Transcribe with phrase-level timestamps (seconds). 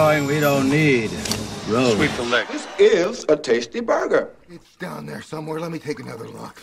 [0.00, 0.28] skunt.
[0.28, 1.10] We don't need
[1.68, 1.96] roads.
[1.96, 2.46] Sweep the leg.
[2.48, 4.28] This is a tasty burger.
[4.48, 5.60] It's down there somewhere.
[5.60, 6.62] Let me take another look.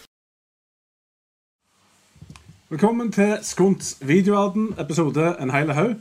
[2.70, 5.96] Velkommen til Skunts videoverden, episode En Heile haug.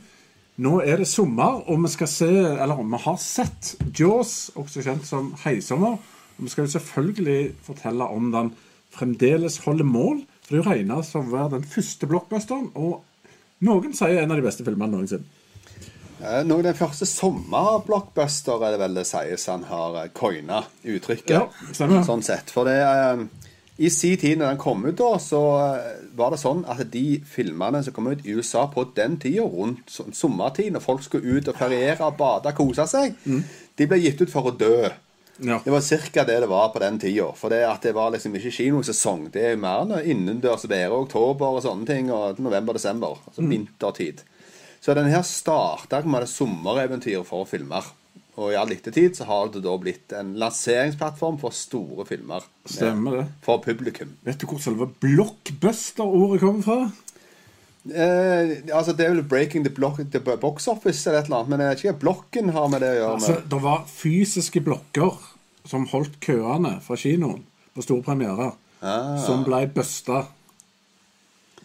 [0.57, 5.05] Nå er det sommer, og vi skal se, eller vi har sett Jaws, også kjent
[5.05, 5.95] som Heisommer.
[6.37, 8.51] Og vi skal jo selvfølgelig fortelle om den
[8.91, 10.25] fremdeles holder mål.
[10.41, 13.03] For det er jo regna som å være den første blockbusteren, og
[13.59, 15.36] noen sier en av de beste filmene noensinne.
[16.21, 21.29] Eh, av den første sommerblockbuster er det vel det sies han har eh, coina uttrykket.
[21.35, 22.03] Ja, stemmer.
[22.07, 22.49] Sånn sett.
[22.53, 23.25] For det eh,
[23.85, 25.41] I sin tid når den kom ut, da, så
[26.17, 29.89] var det sånn at de filmene som kom ut i USA på den tida, rundt
[29.93, 33.13] som- sommertid, når folk skulle ut og feriere, bade, kose seg,
[33.77, 34.87] de ble gitt ut for å dø.
[35.45, 35.59] Ja.
[35.61, 36.23] Det var ca.
[36.25, 37.27] det det var på den tida.
[37.37, 39.27] For det at det var liksom ikke kinosesong.
[39.29, 42.09] Det er jo mer innendørs vær oktober og sånne ting.
[42.09, 43.19] Og november-desember.
[43.29, 44.23] Altså vintertid.
[44.87, 47.83] Så den her starta med det sommereventyret for filmer.
[48.37, 52.45] Og i all ettertid så har det da blitt en lanseringsplattform for store filmer.
[52.69, 53.25] Stemmer det.
[53.43, 54.13] For publikum.
[54.23, 56.77] Vet du hvor selve blockbuster-ordet kommer fra?
[57.87, 61.49] Eh, altså Det er vel 'breaking the, block, the box office' eller et eller annet.
[61.49, 63.13] Men jeg vet ikke hva blokken har med det å gjøre.
[63.13, 65.17] Altså, det var fysiske blokker
[65.65, 67.43] som holdt køene fra kinoen
[67.75, 69.17] på store premierer, Ah.
[69.25, 70.27] som ble busta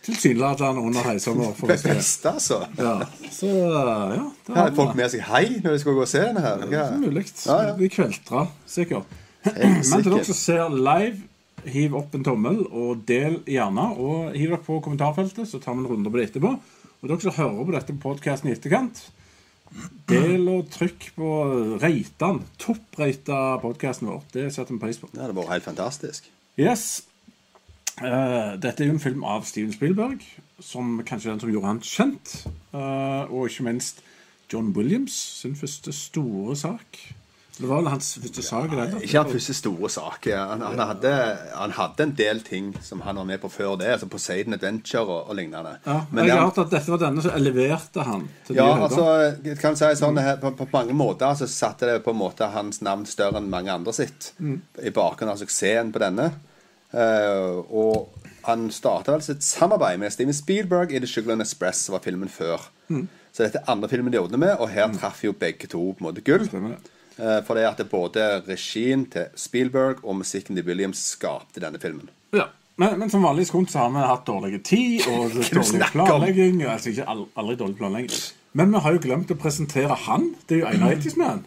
[0.02, 1.52] tilsynelatende under heisommer.
[1.56, 2.60] for Det beste, altså.
[2.78, 2.94] Ja,
[3.30, 4.22] så ja,
[4.54, 6.64] Hadde folk med seg hei når de skulle gå og se denne her?
[6.66, 7.26] Er mulig.
[7.46, 7.76] Ja, ja.
[7.78, 9.18] De kveltra sikkert.
[9.46, 11.22] Men til dere som ser live,
[11.70, 13.88] hiv opp en tommel og del gjerne.
[14.02, 16.54] Og hiv dere på kommentarfeltet, så tar vi en runde på det etterpå.
[17.02, 19.04] Og dere som hører på dette podkasten i etterkant,
[20.10, 21.30] del og trykk på
[21.82, 22.42] reitene.
[22.62, 24.26] Toppreita podkasten vår.
[24.34, 25.10] Det setter vi pris på.
[25.14, 26.28] Det hadde vært helt fantastisk.
[26.60, 27.02] Yes.
[28.00, 30.22] Eh, dette er jo en film av Steven Spielberg,
[30.62, 32.36] som kanskje er den som gjorde han kjent.
[32.72, 34.00] Uh, og ikke minst
[34.52, 37.02] John Williams sin første store sak.
[37.52, 38.72] Det var vel hans første sak?
[39.04, 40.26] Ikke hans første store sak.
[40.26, 40.46] ja.
[40.50, 41.10] Han, han, hadde,
[41.52, 43.90] han hadde en del ting som han var med på før det.
[43.92, 45.76] altså Poseidon Adventure og, og lignende.
[45.86, 48.64] Ja, Men jeg det- har hørt at dette var denne som eleverte han til ja,
[48.64, 49.04] de altså,
[49.60, 50.40] kan si sånn, mm.
[50.40, 53.72] på, på mange måter så satte det på en måte hans navn større enn mange
[53.72, 54.32] andre sitt.
[54.40, 54.56] Mm.
[54.80, 56.32] I bakgrunnen av suksessen på denne.
[56.92, 58.08] Eh, og
[58.46, 62.02] han starta vel sitt samarbeid med Steven Spielberg i The Sugar and Express, som var
[62.04, 62.64] filmen før.
[62.88, 63.06] Mm.
[63.32, 66.02] Så dette er andre filmen de jobbet med, og her traff jo begge to på
[66.02, 66.44] en måte gull.
[67.18, 71.80] Eh, For det at det både regien til Spielberg og musikken til Williams skapte denne
[71.80, 72.10] filmen.
[72.32, 72.48] Ja.
[72.80, 76.62] Men, men som vanlig i Skunt så har vi hatt dårlig tid og dårlig planlegging.
[76.64, 78.22] Altså ikke al- aldri dårlig planlegging.
[78.52, 80.30] Men vi har jo glemt å presentere han.
[80.48, 81.42] Det er jo en 80's-man.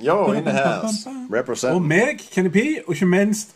[0.00, 1.06] Yo, in the house.
[1.72, 3.54] Og meg, Kenny P, og ikke minst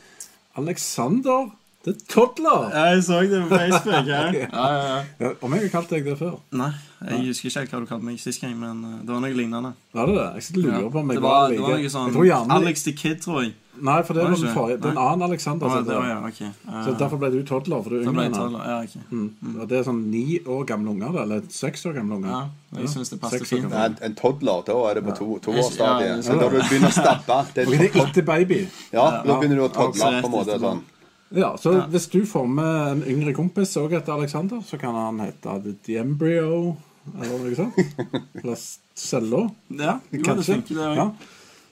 [0.57, 1.53] Alexander
[1.85, 2.69] the Toddler.
[2.75, 4.07] Jeg så det på Facebook.
[4.11, 4.21] Ja.
[4.33, 6.37] Ja, ja, om jeg har kalt deg det før?
[6.53, 6.71] Nei,
[7.09, 9.37] jeg husker ikke helt hva du kalte meg sist gang, men uh, det var noe
[9.37, 9.73] lignende.
[9.97, 10.29] Var det det?
[10.37, 12.87] Jeg sitter og lurer på om jeg det, var, det var noe sånn gjerne, Alex
[12.89, 13.57] the Kid, tror jeg.
[13.81, 14.77] Nei, for det Var var det den forrige.
[14.77, 15.71] Det er en annen Alexander.
[15.71, 16.51] Ah, det var, ja, okay.
[16.67, 19.03] Uh, Så derfor ble du Toddler, for du er yngre enn Ja, okay.
[19.09, 19.55] Mm.
[19.55, 22.35] Og det er sånn ni år gamle unger, eller seks år gamle unger.
[22.35, 23.71] Ja, jeg synes det passer fint.
[23.73, 26.13] Nei, en toddler, da er det på to, Ja, toårsstadiet.
[26.13, 28.65] ja, Så da du begynner å stabbe det det er etter baby.
[28.93, 30.61] Ja, da begynner du å toddle på en måte.
[30.61, 30.85] sånn
[31.31, 35.21] Ja, så hvis du får med en yngre kompis og heter Alexander, så kan han
[35.23, 36.77] hete The Embryo,
[37.15, 37.79] eller noe sånt.
[38.41, 38.57] Eller
[38.99, 39.45] Cello.
[39.71, 40.59] Ja, jo, Kanskje.
[40.69, 41.11] det Ja.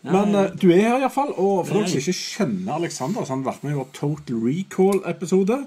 [0.09, 3.33] Men uh, du er her iallfall, og for er dere som ikke skjønner Alexander, så
[3.35, 5.59] har han vært med i vår Total Recall-episode.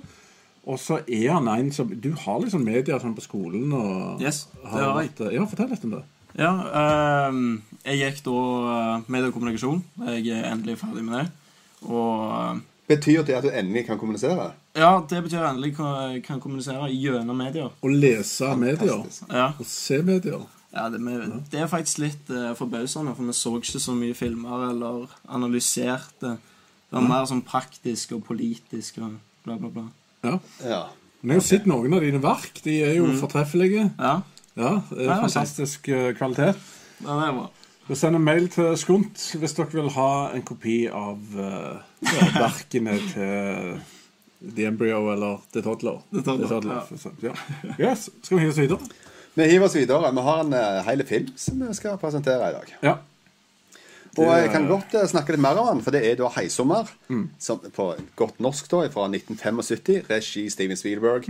[0.71, 4.45] Og så er han en som Du har liksom medier sånn på skolen og Yes,
[4.53, 5.11] det har jeg.
[5.17, 6.03] vært- Ja, fortell litt om det.
[6.39, 8.37] Ja, ehm, jeg gikk da
[9.03, 9.83] uh, og kommunikasjon.
[9.99, 11.31] Jeg er endelig ferdig med det.
[11.89, 12.59] Og eh,
[12.91, 14.51] Betyr det at du endelig kan kommunisere?
[14.75, 17.69] ja, det betyr at jeg endelig kan, kan kommunisere gjennom medier.
[17.71, 19.03] Å lese medier.
[19.31, 20.43] Ja, Og se medier.
[20.73, 24.15] ja det, med, det er faktisk litt uh, forbausende, for vi så ikke så mye
[24.17, 26.37] filmer eller analyserte.
[26.91, 29.15] Det var mer sånn praktisk og politisk og
[29.45, 29.85] bla, bla, bla.
[30.27, 30.35] Ja.
[30.63, 30.81] Ja.
[31.21, 32.59] Vi har jo sett noen av dine verk.
[32.65, 33.89] De er jo fortreffelige.
[33.99, 34.21] Ja,
[34.51, 36.13] Ja, det er Nei, fantastisk okay.
[36.17, 36.57] kvalitet.
[37.05, 37.45] ja det er bra.
[37.97, 41.81] Send en mail til Skunt hvis dere vil ha en kopi av uh,
[42.37, 43.79] verkene til
[44.41, 46.01] The Embryo eller The Toddler.
[46.13, 46.83] The Toddler,
[47.21, 47.33] Ja.
[47.77, 48.09] Yes.
[48.23, 48.91] Skal vi hive oss videre?
[49.35, 50.11] Vi hiver oss videre.
[50.11, 52.75] Vi har en uh, hel film som vi skal presentere i dag.
[52.83, 52.95] Ja.
[54.19, 56.89] Og jeg kan godt eh, snakke litt mer om den, for det er da 'Heisommer'.
[57.39, 60.09] Som, på godt norsk, da, fra 1975.
[60.09, 61.29] Regi Steven Spielberg.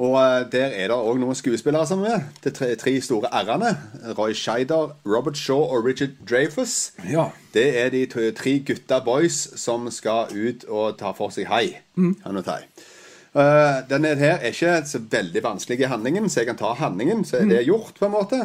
[0.00, 2.40] Og eh, der er det òg noen skuespillere som er med.
[2.44, 3.74] De tre, tre store r-ene.
[4.18, 6.92] Roy Scheider, Robert Shaw og Richard Dreyfus.
[7.10, 7.28] ja.
[7.52, 11.76] Det er de tre gutta boys som skal ut og ta for seg hai.
[11.96, 12.14] Mm.
[12.24, 13.82] Uh.
[13.90, 17.42] Denne her er ikke så veldig vanskelig i handlingen, så jeg kan ta handlingen, så
[17.42, 18.40] er det gjort, på en måte.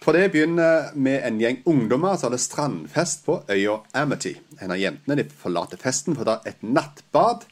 [0.00, 4.32] For det begynner med en gjeng ungdommer som hadde strandfest på øya Amity.
[4.60, 7.44] En av jentene de forlater festen for å ta et nattbad.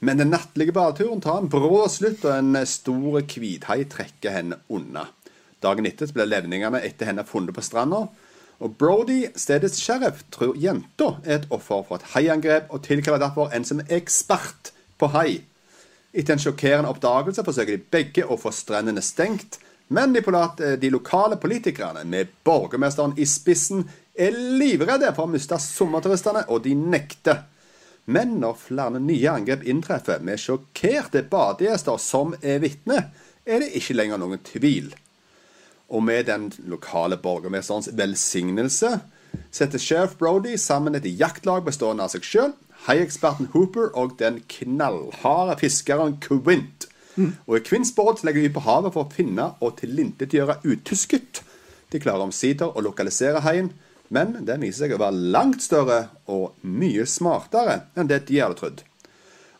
[0.00, 5.06] Men den nattlige badeturen tar en brå slutt, og en stor hvithai trekker henne unna.
[5.60, 8.06] Dagen etter blir levningene etter henne funnet på stranda.
[8.60, 13.52] Og Brody, stedets sheriff, tror jenta er et offer for et haiangrep, og tilkaller derfor
[13.52, 15.42] en som er ekspert på hai.
[16.12, 19.60] Etter en sjokkerende oppdagelse forsøker de begge å få strendene stengt,
[19.92, 25.58] men de, polat- de lokale politikerne, med borgermesteren i spissen, er livredde for å miste
[25.60, 27.44] sommerturistene, og de nekter.
[28.10, 33.04] Men når flere nye angrep inntreffer med sjokkerte badegjester som er vitne,
[33.46, 34.90] er det ikke lenger noen tvil.
[35.90, 38.96] Og med den lokale borgermesterens velsignelse
[39.54, 42.54] setter sheriff Brody sammen et jaktlag bestående av seg sjøl,
[42.86, 46.88] haieksperten Hooper og den knallharde fiskeren Quint.
[47.46, 51.42] Og i Quints båt legger de på havet for å finne og tilintetgjøre utusket.
[51.90, 53.72] De klarer omsider å lokalisere haien,
[54.10, 58.58] men den viser seg å være langt større og mye smartere enn det de hadde
[58.58, 58.84] trodd.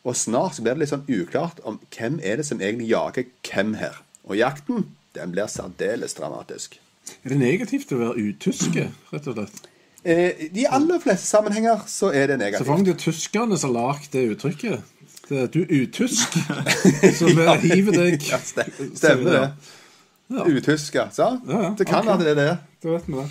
[0.02, 3.28] Og snart så blir det litt sånn uklart om hvem er det som egentlig jager
[3.46, 4.00] hvem her.
[4.24, 4.86] Og jakten
[5.16, 6.78] den blir særdeles dramatisk.
[7.24, 9.66] Er det negativt å være utyske, rett og slett?
[10.02, 12.66] Eh, I de aller fleste sammenhenger så er det negativt.
[12.66, 14.96] Så om det er tyskerne som har lagd det uttrykket
[15.30, 16.38] det er, Du utysk,
[17.18, 19.44] så vi hiver deg Ja, stemmer det.
[20.30, 20.46] Ja.
[20.46, 21.28] Utyska, sa?
[21.46, 22.58] Ja, ja, Det kan være det det er.
[22.82, 23.28] Da vet vi det.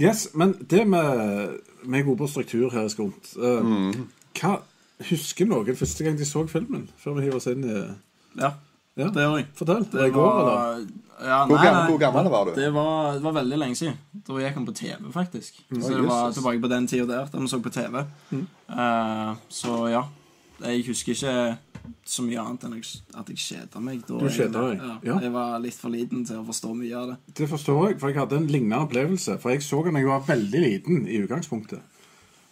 [0.00, 4.08] Yes, men det med, med god på struktur her, Skunt uh, Mm.
[4.38, 4.58] Hva
[5.08, 6.88] Husker noen første gang de så filmen?
[6.98, 7.74] Før vi hiver oss inn i
[8.38, 8.52] Ja,
[8.98, 9.08] Ja.
[9.14, 9.46] det gjør jeg.
[9.54, 9.84] Fortell.
[9.92, 10.86] Det var i går, eller?
[11.22, 11.90] ja, nei, gammel- nei.
[11.90, 12.50] hvor gammel var du?
[12.60, 13.94] Det var, det var veldig lenge siden.
[14.26, 15.60] Da gikk han på TV, faktisk.
[15.70, 15.82] Mm.
[15.82, 18.02] Så det var tilbake på den tida der, da vi så på TV.
[18.68, 20.02] Eh, så ja.
[20.64, 21.58] Jeg husker ikke
[22.04, 24.00] så mye annet enn at jeg kjeda meg.
[24.08, 25.18] Da Du kjeda deg, Ja, ja.
[25.26, 27.16] Jeg var litt for liten til å forstå mye av det.
[27.40, 29.38] Det forstår jeg, for jeg hadde en lignende opplevelse.
[29.42, 31.80] For jeg så den da jeg var veldig liten i utgangspunktet.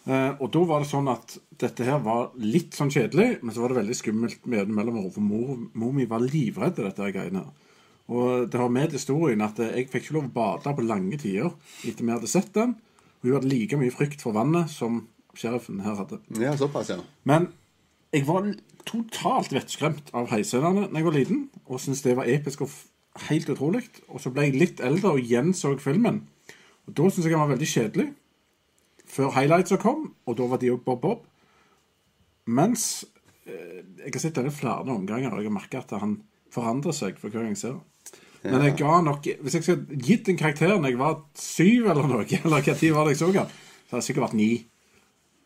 [0.07, 3.63] Eh, og da var det sånn at dette her var litt sånn kjedelig, men så
[3.63, 7.15] var det veldig skummelt med den mellom For mor, mor mi var livredd dette her
[7.15, 7.43] greiene.
[8.07, 11.51] Og det har med historien at jeg fikk ikke lov å bade på lange tider
[11.83, 12.77] etter vi hadde sett den.
[13.19, 15.01] Og hun hadde like mye frykt for vannet som
[15.37, 16.21] sheriffen her hadde.
[16.39, 17.01] Ja, såpass, ja.
[17.27, 17.49] Men
[18.15, 18.47] jeg var
[18.87, 22.73] totalt vettskremt av heiscenene da jeg var liten, og syntes det var episk og
[23.27, 23.83] helt utrolig.
[24.07, 26.23] Og så ble jeg litt eldre og gjenså filmen.
[26.87, 28.07] Og da syntes jeg den var veldig kjedelig.
[29.07, 31.27] Før highlightsa kom, og da var de òg Bob Bob.
[32.47, 33.05] Mens
[33.47, 36.19] eh, jeg har sett denne flere omganger, og jeg har merka at han
[36.53, 37.85] forandrer seg for hver gang jeg ser den.
[38.47, 42.07] Men jeg ga nok Hvis jeg skulle gitt en karakter når jeg var syv eller
[42.07, 43.55] noe, eller hva tid var det jeg så den,
[43.87, 44.51] så hadde det sikkert vært ni.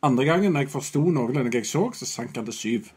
[0.05, 2.91] Andre gangen når jeg forsto noenlunde hva jeg så, så sank han til syv.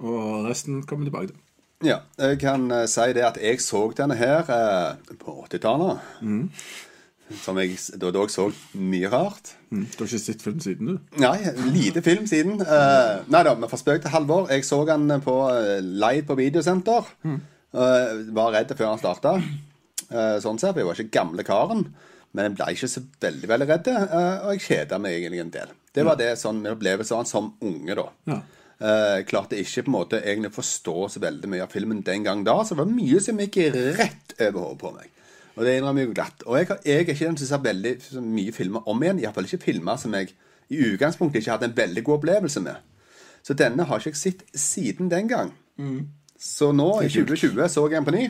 [0.00, 1.38] Og resten kommer tilbake til.
[1.84, 6.00] Ja, jeg kan eh, si det at jeg så denne her eh, på 80-tallet.
[7.40, 9.54] Som jeg da, da jeg så mye rart.
[9.70, 9.86] Mm.
[9.86, 11.20] Du har ikke sett film siden, du?
[11.22, 11.38] Nei,
[11.70, 12.58] lite film siden.
[12.58, 14.50] Uh, nei da, vi fra spøk til halvår.
[14.50, 17.06] Jeg så han på uh, leid på videosenter.
[17.70, 19.36] Eh, var redd før han starta.
[20.10, 21.84] Eh, sånn ser for jeg var ikke gamle karen.
[22.34, 25.52] Men jeg ble ikke så veldig veldig redd, eh, og jeg kjeda meg egentlig en
[25.54, 25.72] del.
[25.94, 28.06] Det var det sånn min opplevelse av han som unge, da.
[28.30, 28.40] Ja.
[28.80, 32.44] Eh, klarte ikke på en måte egentlig forstå så veldig mye av filmen den gang
[32.46, 33.58] da, så det var mye som gikk
[33.98, 35.10] rett over hodet på meg.
[35.58, 36.44] Og det innrømmer jeg glatt.
[36.46, 37.92] Og jeg, jeg er ikke den som ser veldig
[38.24, 39.20] mye filmer om igjen.
[39.20, 40.30] Iallfall ikke filmer som jeg
[40.70, 42.78] i utgangspunktet ikke hadde en veldig god opplevelse med.
[43.44, 45.52] Så denne har ikke jeg sett siden den gang.
[46.40, 48.26] Så nå, i 2020, så jeg den på ny.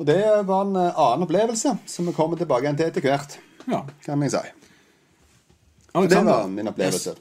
[0.00, 3.36] Og det var en eh, annen opplevelse, som vi kommer tilbake til etter hvert,
[3.68, 3.82] ja.
[4.06, 4.46] kan jeg si.
[6.08, 7.18] Det var min opplevelse.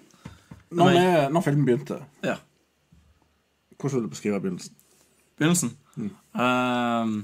[0.71, 2.35] Når, vi, når filmen begynte, Ja.
[3.79, 4.75] hvordan vil du beskrive begynnelsen?
[5.37, 5.77] Begynnelsen.
[5.95, 6.11] Mm.
[6.35, 7.23] Uh,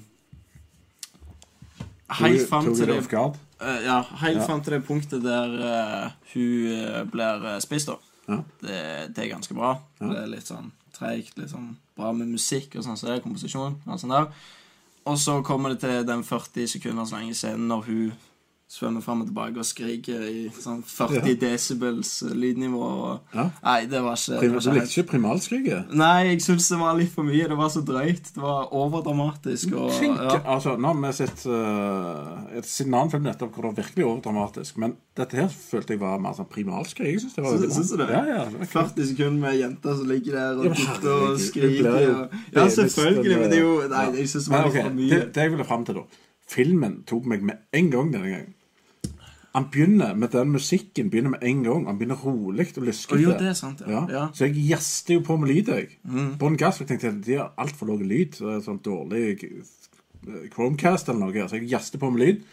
[2.10, 2.98] helt fram til det?
[3.62, 4.46] Eh, ja, helt Ja.
[4.46, 5.50] fram til det punktet der
[6.06, 7.94] uh, hun eh, blir uh, spist, da.
[8.28, 8.42] Ja.
[8.62, 9.76] Det, det er ganske bra.
[10.00, 13.24] Det er litt sånn treigt, litt sånn bra med musikk og sånn, så det er
[13.24, 13.82] komposisjon.
[13.86, 14.28] Og sånn der.
[15.06, 18.14] Og så kommer det til den 40 sekunder så lange scenen når hun
[18.68, 21.34] svømmer fram og tilbake og skriker i sånn 40 Ja.
[21.44, 22.82] desibels eh, lydnivå.
[22.82, 23.50] Og, Ja.
[23.64, 25.94] Nei, det var ikke, Prim, du likte ikke primalskriket?
[25.94, 27.48] Nei, jeg syns det var litt for mye.
[27.48, 28.34] Det var så drøyt.
[28.34, 29.72] Det var overdramatisk.
[29.78, 30.42] Og, Tenk, ja.
[30.56, 34.78] altså, nå har vi sett uh, et annen film nettopp hvor det var virkelig overdramatisk.
[34.82, 37.14] Men dette her følte jeg var mer sånn primalskrik.
[37.14, 37.58] Jeg synes det var.
[37.78, 38.10] Syns du det?
[38.10, 41.92] Ja, ja, det 40 sekunder med jenter som ligger der og dytter og skriker.
[41.94, 45.10] og- Ja, selvfølgelig, men det er jo Nei, jeg syns det var litt for mye.
[45.10, 48.54] det, det jeg ville fram til, da Filmen tok meg med en gang denne gangen.
[49.56, 51.86] Han begynner med den musikken begynner med en gang.
[51.88, 53.16] Han begynner rolig og lyskete.
[53.16, 54.02] Å, jo, det er sant, ja.
[54.12, 54.26] ja.
[54.28, 54.34] Mm.
[54.36, 55.94] Så jeg gjester jo på med lyd, jeg.
[56.42, 56.82] Bånn gass.
[56.84, 58.36] Jeg tenkte de har altfor lav lyd.
[58.36, 59.38] Så det er sånn dårlig
[60.52, 62.44] Chromecast eller noe, så jeg gjester på med lyd.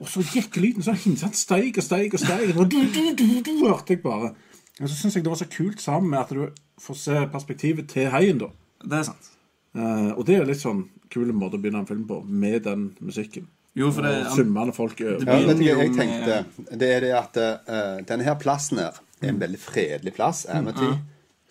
[0.00, 2.54] Og så gikk lyden sånn hinset steig og steig og steig.
[2.54, 4.32] Og du, du, du, du, hørte jeg bare.
[4.80, 7.90] Og så syns jeg det var så kult sammen med at du får se perspektivet
[7.90, 8.50] til heien, da.
[8.82, 9.30] Det er sant.
[9.74, 12.90] Uh, og det er litt sånn kul måte å begynne en film på, med den
[13.04, 13.48] musikken.
[13.78, 14.98] Jo, for det Og summende folk.
[14.98, 16.42] Det Ja, vet du, hva jeg tenkte
[16.76, 20.44] Det er det at uh, denne her plassen her er en veldig fredelig plass.
[20.50, 20.90] Amity.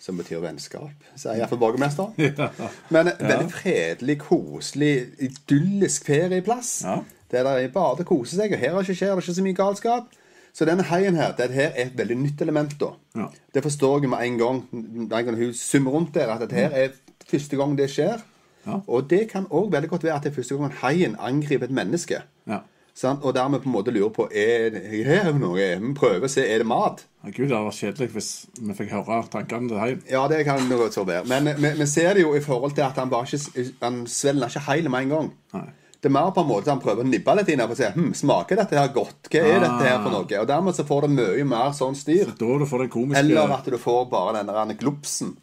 [0.02, 2.10] Som betyr vennskap, sier iallfall borgermester.
[2.94, 6.72] Men en veldig fredelig, koselig, idyllisk ferieplass.
[6.86, 6.96] Ja.
[7.30, 10.10] Der de bare koser seg, og her er skjer det ikke så mye galskap.
[10.52, 12.90] Så denne heien her, det her er et veldig nytt element, da.
[13.16, 13.28] Ja.
[13.54, 14.58] Det forstår jeg med en gang.
[14.72, 16.98] Når en gang hun summer rundt der, at dette her er
[17.30, 18.20] første gang det skjer.
[18.66, 18.80] Ja.
[18.86, 21.74] Og det kan òg veldig godt være at det er første gang haien angriper et
[21.74, 22.22] menneske.
[22.50, 22.62] Ja.
[22.94, 23.22] Sant?
[23.24, 25.56] Og dermed på en måte lurer på Er det er noe?
[25.56, 27.06] Vi prøver å se er det mat.
[27.22, 30.02] Ja, Gud, det hadde vært kjedelig hvis vi fikk høre tankene til haien.
[30.10, 31.24] Ja, det kan det godt så være.
[31.30, 34.66] Men vi, ser det jo i forhold til at han bare ikke Han svelger ikke
[34.68, 35.32] hele med en gang.
[35.56, 35.70] Nei.
[36.02, 38.08] Det er mer på en måte han prøver å nibbe litt inn å se hm,
[38.18, 39.28] smaker dette her godt.
[39.30, 40.26] Hva er dette her for noe?
[40.26, 42.32] Og dermed så får det mye mer sånn styr.
[42.40, 45.36] Da du får den komiske Eller at du får bare denne glupsen.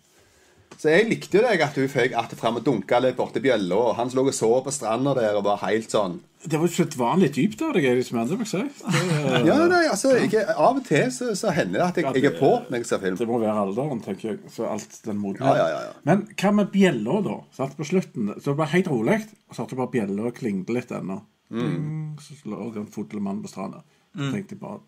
[0.78, 3.76] Så jeg likte jo deg at du fikk att fram og dunka litt borti bjella,
[3.76, 6.86] og han lå og så på stranda der og var helt sånn Det var jo
[6.96, 8.62] vanlig dypt av deg, Elis Mende, må jeg si.
[8.86, 12.30] Det, Ja, nei, altså, jeg, Av og til så, så hender det at jeg, jeg
[12.32, 13.18] er på når jeg ser film.
[13.20, 14.40] det må være alderen, tenker jeg.
[14.54, 15.44] Så alt den moden.
[15.44, 15.98] Ja, ja, ja, ja.
[16.08, 17.36] Men hva med bjella, da?
[17.58, 20.40] Satt På slutten så det var helt rolig, og så hørte jeg bare bjella og
[20.40, 21.20] klingte litt ennå.
[21.50, 22.16] Mm.
[22.24, 23.84] Så lå det en fodle mann på stranda.
[24.16, 24.80] Så tenkte jeg bare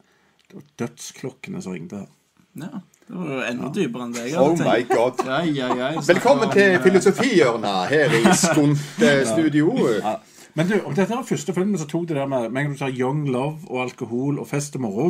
[0.47, 2.09] Det var dødsklokkene som ringte her.
[2.55, 2.67] Ja,
[3.07, 4.89] det var jo enda dypere enn det jeg Oh hadde my tenkt.
[4.95, 5.21] god.
[5.27, 9.71] Ja, ja, ja, jeg Velkommen til eh, filosofihjørnet her i Skonte studio.
[10.01, 10.17] Ja.
[10.59, 12.73] Men du, om dette var første filmen som tok det der med Med en gang
[12.75, 15.07] du tar young love og alkohol og fest og moro,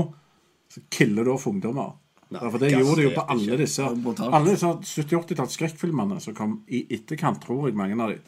[0.69, 1.95] så killer du off ungdommer.
[2.31, 4.33] Nei, Ja, for det gass, gjorde de jo det på er alle ikke- disse brutalt.
[4.37, 4.67] Alle disse
[5.01, 8.19] 70-80-talls skrekkfilmene som kom i etterkant, tror jeg, mange av de,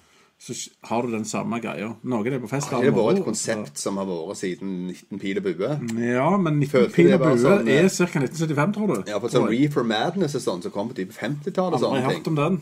[0.44, 0.54] så
[0.90, 1.94] har du den samme greia.
[2.04, 2.72] Noe er det på fest.
[2.76, 5.70] Er det vært et konsept som har vært siden 19 pil og bue?
[6.04, 8.20] Ja, men 19 Følte pil og bue sånn, eh, er ca.
[8.20, 9.12] 1975, tror du.
[9.12, 9.48] Ja, for sånn.
[9.52, 12.34] Reefer Madness og sånn som kom på type 50-tallet og Aldri sånne hørt ting.
[12.34, 12.60] om den.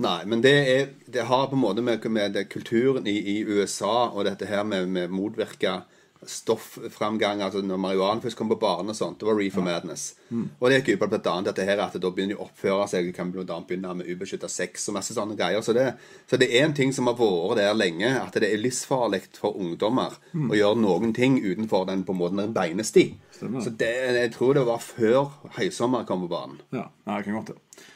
[0.00, 4.08] Nei, men det, er, det har på en måte med, med kulturen i, i USA
[4.08, 5.82] og dette her med, med motvirke
[6.26, 10.02] stoffframgang, altså når marihuana først kom på banen og sånt, det var reefer madness.
[10.30, 13.08] Og det gikk ut på annet dette her at da begynner de å oppføre seg,
[13.08, 13.44] de kan bl.a.
[13.46, 15.64] begynne med ubeskytta sex og masse sånne greier.
[15.64, 15.86] Så det,
[16.28, 19.56] så det er en ting som har vært der lenge, at det er livsfarlig for
[19.56, 23.06] ungdommer å gjøre noen ting utenfor den på en måte den beinesti.
[23.38, 23.64] Stemmer.
[23.64, 26.60] Så det, jeg tror det var før høysommer kom på banen.
[26.76, 27.86] Ja, ja jeg kan godt det.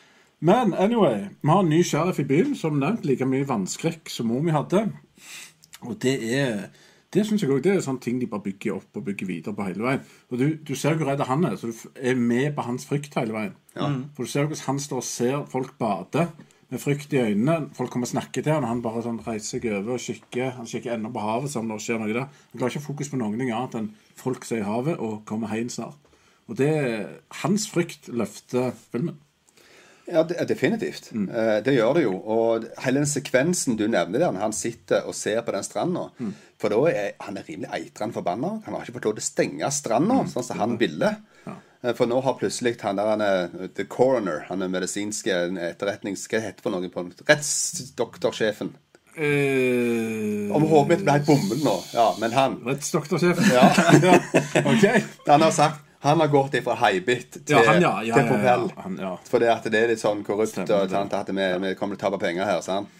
[0.45, 3.05] Men anyway, vi har en ny sheriff i byen, som nevnt.
[3.09, 4.87] Like mye vannskrekk som mor mi hadde.
[5.85, 6.67] Og det er
[7.15, 9.55] det synes jeg også, det er sånne ting de bare bygger opp og bygger videre
[9.57, 10.03] på hele veien.
[10.31, 13.15] Og Du, du ser hvor redd han er, så du er med på hans frykt
[13.19, 13.55] hele veien.
[14.17, 16.29] For du ser jo hvordan han står og ser folk bade
[16.73, 17.71] med frykt i øynene.
[17.77, 20.57] Folk kommer og snakker til han, og han bare sånn reiser seg over og kikker.
[20.59, 22.27] Han kikker ennå på havet som om det skjer noe der.
[22.27, 24.99] Han klarer ikke å fokus på noen ting annet enn folk som er i havet,
[24.99, 26.01] og kommer hjem snart.
[26.51, 26.73] Og det,
[27.43, 29.17] hans frykt løfter filmen.
[30.07, 31.11] Ja, definitivt.
[31.13, 31.29] Mm.
[31.65, 32.15] det gjør det jo.
[32.19, 36.11] Og hele den sekvensen du nevner der, når han sitter og ser på den stranda
[36.61, 38.51] For da er han er rimelig eitrende forbanna.
[38.67, 41.15] Han har ikke fått lov til å stenge stranda sånn som han ville.
[41.47, 41.57] Ja.
[41.93, 45.35] For nå har plutselig han der han er the coroner, han er medisinske
[45.71, 46.29] etterretnings...
[46.29, 46.89] Hva heter det for noe?
[46.89, 48.73] på Rettsdoktorsjefen.
[49.15, 51.75] Uh, Om hodet mitt ble helt bomull nå.
[51.95, 53.47] Ja, men han Rettsdoktorsjefen.
[53.53, 53.69] Ja.
[54.73, 54.87] ok.
[55.29, 57.93] Han har sagt Han har gått ifra haibit til, Ja, han, ja.
[58.05, 58.67] ja, til ja, ja, propell.
[58.77, 58.83] ja.
[58.85, 59.13] Han, ja.
[59.29, 62.11] Fordi at det er litt sånn korrupt, og sant, at vi, vi kommer til å
[62.11, 62.61] tape penger her.
[62.65, 62.93] sant?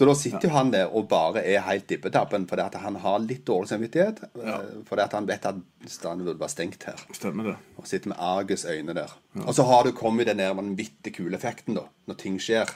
[0.00, 3.18] Så da sitter jo han der og bare er helt dippetappen fordi at han har
[3.20, 4.22] litt dårlig samvittighet.
[4.40, 5.58] eh, Fordi at han vet at
[5.92, 7.02] stranden burde være stengt her.
[7.12, 7.56] Stemmer det.
[7.76, 9.12] Og sitter med Argus øyne der.
[9.44, 11.84] Og så har du kommet den der vanvittige kuleeffekten, da.
[12.08, 12.72] Når ting skjer.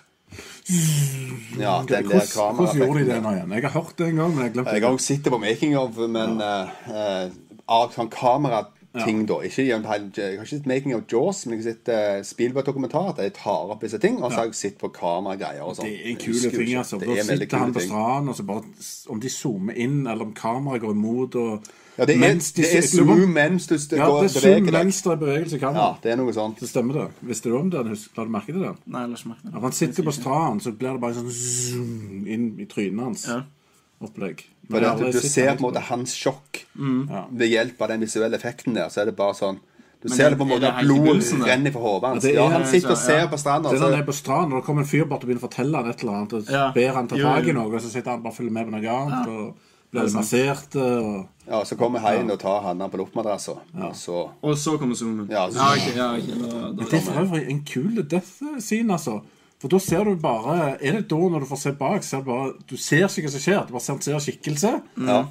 [1.56, 3.52] Ja, den der Hvordan, gjorde de det nå igjen?
[3.56, 5.76] Jeg har hørt det en gang, men jeg glemte Jeg har også sittet på making
[5.78, 7.30] of, men uh,
[7.68, 8.10] av sånn
[8.94, 9.34] kamerating, da.
[9.42, 9.98] Ikke, jeg har
[10.38, 13.14] ikke sett making of Jaws, men jeg har sett uh, Spielberg-dokumentar.
[13.16, 14.22] der jeg tar opp disse ting.
[14.22, 15.86] Og så har jeg sett på kameragreier og sånn.
[15.86, 16.98] Det er en Jeg kul husker jo ting, altså.
[17.00, 18.62] Da er sitter han på stranden, og så bare
[19.08, 22.62] Om de zoomer inn, eller om kameraet går imot og Ja, det er, mens de
[22.62, 25.60] det er zoom mens du Ja, går det er zoom mens det er bevegelse i
[25.60, 26.58] Ja, det er noe sånt.
[26.60, 27.04] Det stemmer det.
[27.20, 27.86] Visste du om den?
[27.92, 28.74] Husk- La du merke til den?
[28.86, 29.62] Nei, jeg la ikke merke til Når det.
[29.62, 33.28] han sitter på stranden, så blir det bare sånn zoom inn i trynet hans.
[33.28, 33.42] Ja.
[34.04, 34.44] Opplegg.
[34.68, 37.08] For Men det, du, du ser på en måte hans sjokk mm.
[37.36, 38.88] ved hjelp av den visuelle effekten der.
[38.92, 39.58] Så er det bare sånn
[40.04, 42.24] Du Men ser det- på en måte at blodet renner fra hodet hans.
[42.28, 43.02] Ja, han sitter og ja.
[43.06, 43.70] ser på stranda.
[43.70, 45.40] Det er når han er på stranden, og det kommer en fyr bort og begynner
[45.40, 46.64] å fortelle han et eller annet, og Ja.
[46.74, 48.74] ber han ta tak i noe, og så sitter han bare og følger med på
[48.74, 49.54] noe annet, og
[49.90, 54.28] blir er massert og Ja, så kommer haien og tar han på luftmadrassa, og så
[54.42, 55.26] Og så kommer zoomen.
[55.30, 58.42] Ja, så- ja, okay, ja, ok, da, da, Det er for øvrig en kul death
[58.60, 59.22] scene, altså.
[59.64, 62.26] For da ser du bare Er det da, når du får se bak, ser du
[62.28, 63.62] bare Du ser ikke hva som skjer.
[63.66, 64.72] Du bare ser, ser skikkelse,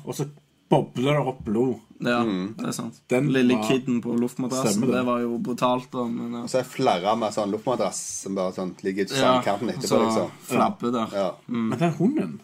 [0.08, 0.26] og så
[0.74, 1.76] bobler det opp blod.
[2.02, 2.96] Ja, det er sant.
[3.14, 4.90] Den Lille var- kiden på luftmadrassen, det.
[4.96, 5.92] det var jo brutalt.
[5.92, 6.42] da, Men, ja.
[6.50, 10.02] Så er flere med sånn luftmadrass som bare sånn ligger i Ja, sandkanten etterpå, så
[10.02, 10.32] liksom.
[10.50, 11.08] flabbe der.
[11.14, 11.30] Ja.
[11.48, 12.40] Men den hunden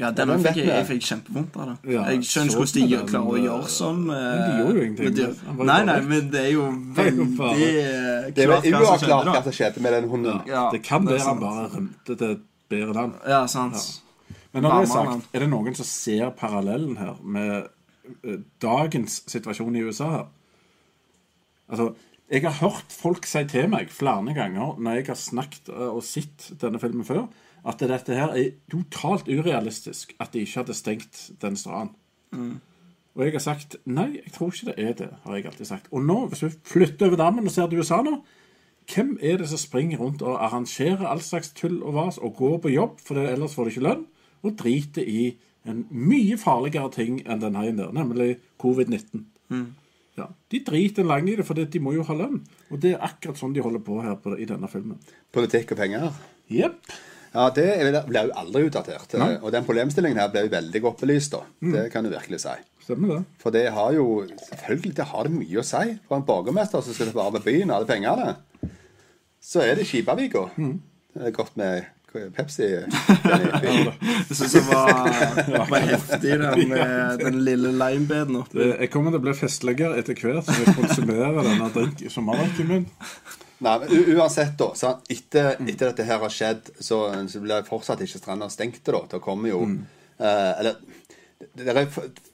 [0.00, 1.74] Ja, den fikk jeg, jeg fikk kjempevondt av det.
[1.92, 4.78] Ja, jeg skjønner ikke hvordan de den, klarer å eh, gjøre sånn med, de gjorde
[4.78, 5.18] jo ingenting.
[5.52, 6.68] jo Nei, nei, men det er jo
[7.00, 10.40] veldig eh, Det er som uavklart hva som skjedde med den hunden.
[10.48, 13.18] Ja, Det kan være han bare rømte til et bedre land.
[13.28, 13.84] Ja, sant.
[14.52, 17.52] Men når det er sagt, er det noen som ser parallellen her med
[18.24, 20.26] eh, dagens situasjon i USA her?
[21.72, 21.92] Altså,
[22.32, 26.00] jeg har hørt folk si til meg flere ganger når jeg har snakket eh, og
[26.04, 27.26] sett denne filmen før,
[27.68, 32.60] at dette her er totalt urealistisk at de ikke hadde stengt den stranden.
[33.14, 35.08] Og jeg har sagt nei, jeg tror ikke det er det.
[35.24, 35.88] har jeg alltid sagt.
[35.92, 38.16] Og nå, hvis vi flytter over dammen og ser til USA nå,
[38.94, 42.56] hvem er det som springer rundt og arrangerer all slags tull og vas og går
[42.64, 44.06] på jobb, for ellers får de ikke lønn,
[44.42, 45.36] og driter i
[45.68, 49.22] en mye farligere ting enn den her der, nemlig covid-19.
[50.18, 52.42] Ja, De driter langt i det, for de må jo ha lønn.
[52.72, 54.98] Og det er akkurat sånn de holder på her på, i denne filmen.
[55.32, 56.08] Politikk og penger.
[56.52, 56.80] Jepp.
[57.32, 59.14] Ja, det ble blir jo aldri utdatert.
[59.40, 61.46] Og den problemstillingen her ble jo veldig godt belyst, da.
[61.76, 62.54] Det kan du virkelig si.
[62.82, 63.22] Stemmer det.
[63.38, 64.06] For det har jo
[64.48, 65.96] Selvfølgelig det har det mye å si.
[66.08, 68.36] For en borgermester som skal ta vare på byen og alle pengene,
[69.42, 70.48] så er det Skipavika.
[70.56, 72.66] Det er godt med Pepsi.
[74.28, 74.98] Jeg syns det var,
[75.70, 78.66] var heftig, den, med den lille limebeden oppi.
[78.66, 82.84] Jeg kommer til å bli festligere etter hvert som jeg konsumerer denne drink, sommerdrinken min.
[83.62, 84.72] Nei, men uansett, da.
[84.74, 88.82] Så etter, etter dette her har skjedd, så, så blir fortsatt ikke stranda stengt.
[88.88, 89.04] da.
[89.10, 90.80] Det kommer jo eh, Eller
[91.38, 91.86] det, det er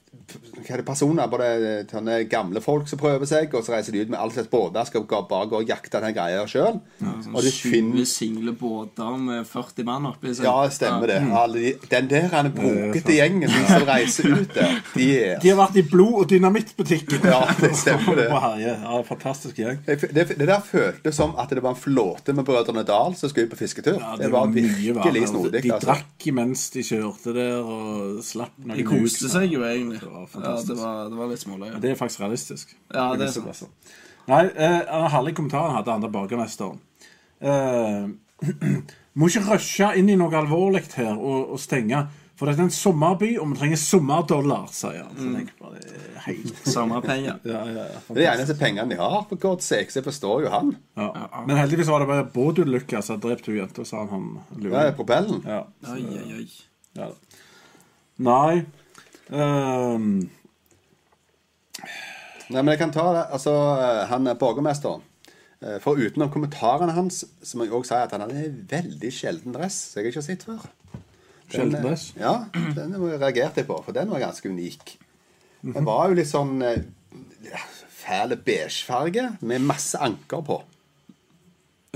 [0.08, 1.48] hva er det, personer, både
[1.88, 4.84] sånne gamle folk som prøver seg, og så reiser de ut med all slags båter,
[4.88, 6.80] skal bare gå og jakte den greia sjøl.
[7.00, 10.44] og de 20 finner single båter med 40 mann oppi seg.
[10.48, 11.18] Ja, stemmer det.
[11.38, 15.42] Alle de, den der er den brokete gjengen de som reiser ut der, de er
[15.42, 17.24] De har vært i blod- og dynamittbutikken.
[17.28, 18.28] Ja, det stemmer det.
[18.58, 19.78] Ja, fantastisk gjeng.
[19.86, 23.30] Det, det, det der føltes som at det var en flåte med Brødrene Dal som
[23.30, 23.98] skulle ut på fisketur.
[24.00, 25.62] Ja, det, var var virkelig snodig.
[25.62, 25.86] De Altså.
[25.86, 30.00] drakk mens de kjørte der, og slapp noen De koste seg jo egentlig.
[30.08, 31.80] Det var Ja, det var, det var litt småløye.
[31.82, 32.76] Det er faktisk realistisk.
[32.94, 33.74] Ja, det er sant.
[34.28, 36.80] Nei, eh, herlig kommentar han hadde, han der borgermesteren.
[37.40, 38.08] Eh,
[39.18, 42.06] må ikke rushe inn i noe alvorlig her og, og stenge.
[42.38, 45.40] For det er en sommerby, og vi trenger sommerdollar, sier han.
[45.42, 46.36] Er
[46.70, 47.40] Sommerpenger.
[47.42, 49.90] ja, ja, ja, Det er de eneste pengene de har, for godt sake.
[49.96, 50.70] Jeg forstår jo han.
[50.94, 51.08] ja.
[51.48, 54.12] Men heldigvis var det bare båtulykke som drepte hun jenta, sa han.
[54.12, 55.42] han Ja, propellen.
[55.48, 55.64] Ja.
[55.90, 56.46] Oi, oi, oi.
[57.00, 57.10] Ja.
[58.22, 58.66] Nei
[59.32, 60.28] ehm,
[62.48, 63.24] Nei, men jeg kan ta det.
[63.36, 63.52] Altså,
[64.08, 65.02] han er borgermesteren.
[65.60, 69.10] Eh, For utenom kommentarene hans, så må jeg også si at han hadde en veldig
[69.12, 70.64] sjelden dress som jeg ikke har sett før.
[71.52, 72.06] Sjelden dress?
[72.16, 72.32] Ja,
[72.76, 74.94] den reagerte jeg på, for den var ganske unik.
[75.66, 76.80] Den var jo litt sånn eh,
[77.44, 77.60] ja,
[77.98, 80.60] fæl beigefarge med masse anker på.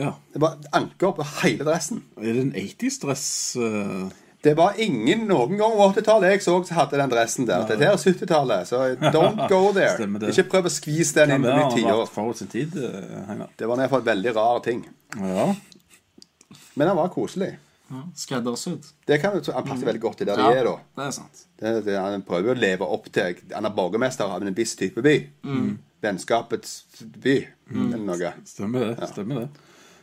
[0.02, 0.12] ja.
[0.34, 2.02] Det var anker på hele dressen.
[2.20, 3.26] Er det en 80s-dress?
[3.56, 4.18] eh?
[4.42, 7.62] Det var ingen noen gang på 80-tallet jeg så som hadde den dressen der.
[7.68, 8.80] Dette er 70-tallet, så
[9.14, 10.06] don't go there.
[10.18, 10.32] Det.
[10.34, 12.06] Ikke prøv å skvise den inn i nytt tiår.
[12.82, 14.82] eh, Det var i for en veldig rar ting.
[15.20, 15.52] Ja.
[16.74, 17.52] Men han var koselig.
[17.92, 18.86] Ja, Skreddersydd.
[19.06, 20.76] Det kan Han passer veldig godt i der Ja, de er, da.
[20.96, 21.42] det er sant.
[21.60, 25.02] Det, det, han prøver å leve opp til Han er borgermester av en viss type
[25.04, 25.16] by.
[26.02, 26.78] Vennskapets
[27.22, 27.36] by,
[27.70, 28.32] eller noe.
[28.48, 29.08] Stemmer det.
[29.12, 29.48] stemmer det.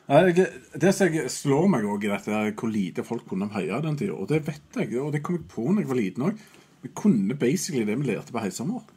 [0.10, 3.98] Det som slår meg òg i dette, er hvor lite folk kunne om Heia den
[4.00, 4.16] tida.
[4.18, 6.42] Og det vet jeg, og det kom jeg på når jeg var liten òg.
[6.82, 8.88] Vi kunne basically det vi lærte på Heisommer.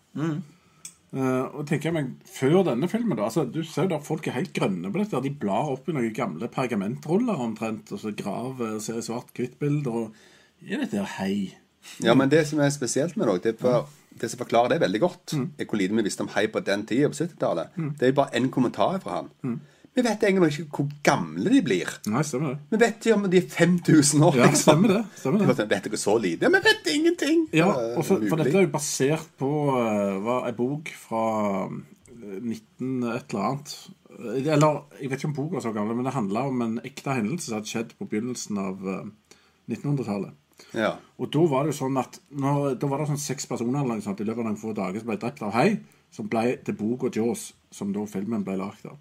[1.12, 4.24] Uh, og tenker jeg meg, Før denne filmen, da altså, Du ser jo der folk
[4.30, 5.20] er helt grønne på dette.
[5.20, 9.90] De blar opp i noen gamle pergamentroller omtrent, og så graver ser svart-hvitt-bilder.
[9.92, 11.58] og Er dette her hei?
[12.00, 14.80] Ja, men det som er spesielt med det, det, er for, det som forklarer det
[14.80, 15.50] veldig godt, Mm.
[15.58, 17.76] er hvor lite vi visste om hei på den tida, på 70-tallet.
[17.98, 19.28] Det er jo bare én kommentar fra han.
[19.42, 19.60] Mm.
[19.92, 21.88] Vi vet egentlig ikke hvor gamle de blir.
[22.08, 22.60] Nei, stemmer det.
[22.72, 24.38] Vi vet jo om de er 5000 år.
[24.40, 24.62] Ja, liksom.
[24.62, 25.00] stemmer det.
[25.20, 25.56] stemmer det.
[25.68, 26.48] Vet dere så lite?
[26.48, 27.42] Vi vet ingenting!
[27.52, 31.26] Ja, og for, for dette er jo basert på uh, en bok fra
[31.68, 33.74] eh, 19 et eller annet.
[34.16, 36.80] Eh, Eller, jeg vet ikke om boka er så gammel, men det handla om en
[36.88, 39.36] ekte hendelse som hadde skjedd på begynnelsen av eh,
[39.68, 40.38] 1900-tallet.
[40.78, 40.94] Ja.
[41.20, 43.98] Og da var det jo sånn at når, Da var det sånn seks personer eller
[43.98, 45.70] noe sånt, i løpet av noen få dager som ble drept av hei,
[46.12, 49.00] som ble til boka Jaws, som da filmen ble lagd av.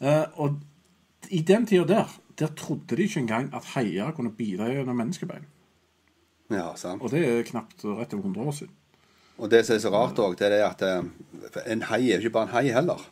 [0.00, 0.58] Eh, og
[1.34, 5.46] i den tida der, der trodde de ikke engang at heier kunne bite gjennom menneskebein.
[6.50, 7.02] ja, sant.
[7.02, 8.74] Og det er knapt rett over 100 år siden.
[9.38, 12.26] Og det som er så rart òg, det er at eh, en hai er jo
[12.26, 13.02] ikke bare en hai heller.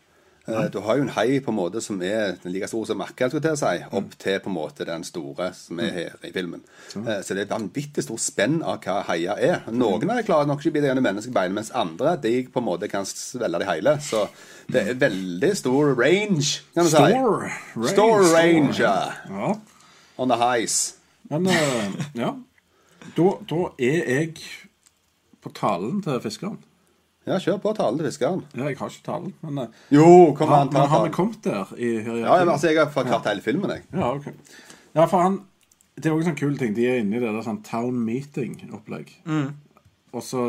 [0.49, 3.31] Eh, Du har jo en hai på en måte som er like stor som jeg
[3.59, 6.63] si, opp til på en måte den store som er her i filmen.
[6.97, 9.61] Eh, Så det er et vanvittig stor spenn av hva haier er.
[9.71, 12.65] Noen av dem klarer nok ikke å bite gjennom menneskebein, mens andre de på en
[12.69, 13.99] måte kan svelge det hele.
[14.01, 14.29] Så
[14.71, 16.97] det er veldig stor range, kan du si.
[16.97, 17.89] Store range.
[17.89, 19.13] Store range ja.
[19.29, 19.55] Ja.
[20.19, 20.95] on the highs.
[21.31, 22.35] Men eh, ja.
[23.17, 24.37] Da, da er jeg
[25.43, 26.59] på talen til fiskeren.
[27.27, 28.43] Ja, kjør på talen til fiskeren.
[28.55, 31.11] Ja, jeg har ikke talen, men, eh, Jo, kom har, an, ta men har vi
[31.17, 31.73] kommet der?
[31.77, 33.83] I, i, Ja, men altså, jeg har forklart hele filmen, jeg.
[33.93, 34.29] Ja, ok.
[34.95, 35.41] Ja, for han
[35.97, 36.75] Det er også en sånn kul ting.
[36.77, 39.15] De er inne i det der sånn town meeting-opplegg.
[40.12, 40.43] Og så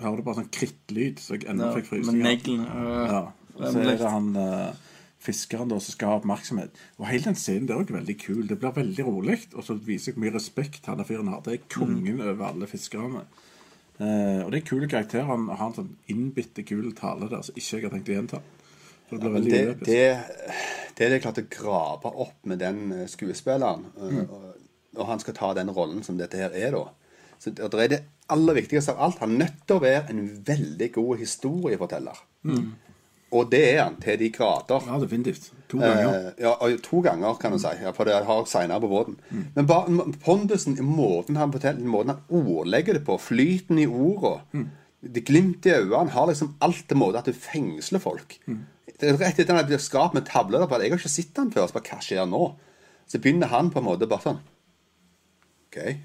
[0.00, 2.66] hører du bare sånn krittlyd, så jeg ennå Ja, fikk med neglene.
[2.70, 3.22] øh, Ja.
[3.68, 4.72] Så er det han eh,
[5.20, 6.70] fiskeren da som skal ha oppmerksomhet.
[6.98, 8.46] Og hele den scenen der er også veldig kul.
[8.46, 11.42] Det blir veldig rolig, og så viser jeg hvor mye respekt han der fyren har.
[11.44, 13.24] Det er kongen over alle fiskerne.
[14.00, 15.28] Eh, og det er kule karakterer.
[15.28, 18.42] Han har en sånn innbitte kul tale der som ikke jeg har tenkt å gjenta.
[19.12, 20.02] Det ja, Det, det,
[20.96, 24.22] det er klart å grave opp med den eh, skuespilleren, mm.
[24.24, 24.46] og,
[24.96, 26.86] og han skal ta den rollen som dette her er, da.
[27.42, 28.00] Så det det er det
[28.32, 29.20] aller viktigste av alt.
[29.20, 32.24] Han er nødt til å være en veldig god historieforteller.
[33.32, 34.84] Og det er han til de grader.
[34.86, 35.48] Ja, definitivt.
[35.72, 36.32] To ganger.
[36.36, 36.52] Eh, ja,
[36.84, 37.70] to ganger, kan du si.
[37.80, 39.16] Ja, for det har seinere på båten.
[39.54, 44.68] Men bare pondusen, måten han forteller, måten han ordlegger det på, flyten i ordene
[45.02, 48.36] Det glimtet i øynene har liksom alt til måte at du fengsler folk.
[48.46, 50.98] Det er Rett etter at han blir skapt med tavler der på at 'Jeg har
[50.98, 52.54] ikke sett han før.' Så bare, hva skjer nå?
[53.08, 54.38] Så begynner han på en måte bare sånn
[55.72, 55.96] OK.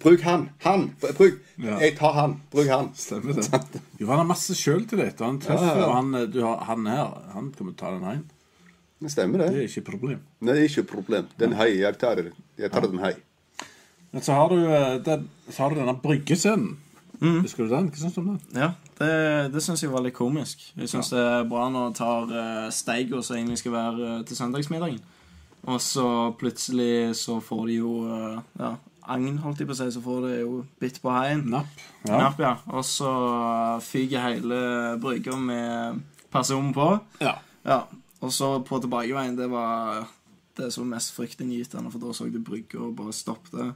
[0.00, 0.48] Bruk han.
[0.64, 0.86] Han.
[1.02, 1.40] Bruk.
[1.60, 1.78] Ja.
[1.82, 2.36] Jeg tar han.
[2.52, 2.90] Bruk han.
[2.96, 3.80] Stemmer det.
[4.00, 5.20] Jo, han har masse sjøl til dette.
[5.24, 5.86] han treffer, Ja, ja.
[5.88, 8.22] og han, eh, du han her, han kommer til å ta den heim.
[9.00, 9.58] Det stemmer, Det det.
[9.62, 10.20] er ikke et problem.
[10.40, 11.28] Nei, det er ikke et problem.
[11.40, 12.22] Den hei, jeg tar.
[12.58, 13.14] Jeg tar den hei.
[14.12, 16.78] Men så har du, eh, den, så har du denne bryggescenen.
[17.20, 17.42] Mm.
[17.44, 17.90] Husker du den?
[17.92, 18.40] Hva syns du om den?
[18.56, 20.70] Ja, det, det syns jeg var litt komisk.
[20.76, 24.22] Jeg syns det er bra når han tar uh, steiga som egentlig skal være eh,
[24.24, 25.00] til søndagsmiddagen,
[25.68, 26.06] og så
[26.40, 28.70] plutselig så får de jo eh, ja,
[29.10, 31.42] agn, holdt jeg på å si, så får det jo bitt på haien.
[31.50, 31.82] Napp.
[32.06, 32.16] Ja.
[32.24, 32.54] Napp, ja.
[32.70, 33.10] Og så
[33.84, 34.60] fyker hele
[35.02, 36.00] brygga med
[36.32, 36.92] personen på.
[37.20, 37.36] ja.
[37.66, 37.82] Ja.
[38.22, 40.06] Og så på tilbakeveien, det var
[40.56, 43.74] det som mest fryktinngytende, for da så du brygga og bare stoppet.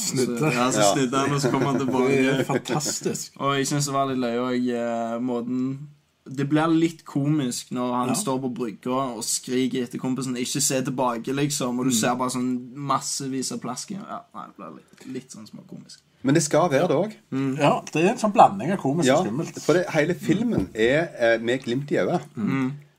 [0.00, 0.50] Snudde.
[0.52, 0.92] Ja, så Ja.
[0.94, 2.44] snudde han, og så kom han tilbake.
[2.44, 3.32] fantastisk.
[3.40, 5.88] Og jeg syns det var litt løye òg, måten
[6.32, 8.14] Det blir litt komisk når han Ja.
[8.14, 12.30] står på brygga og skriker etter kompisen 'ikke se tilbake', liksom, og du ser bare
[12.30, 13.98] sånn massevis av plasking.
[14.08, 15.98] Ja, nei, det blir litt, litt sånn småkomisk.
[16.22, 17.12] Men det skal være det òg.
[17.58, 19.60] Ja, det er en sånn blanding av komisk Ja, og skummelt.
[19.62, 22.20] for det, hele filmen er eh, med glimt i øyet.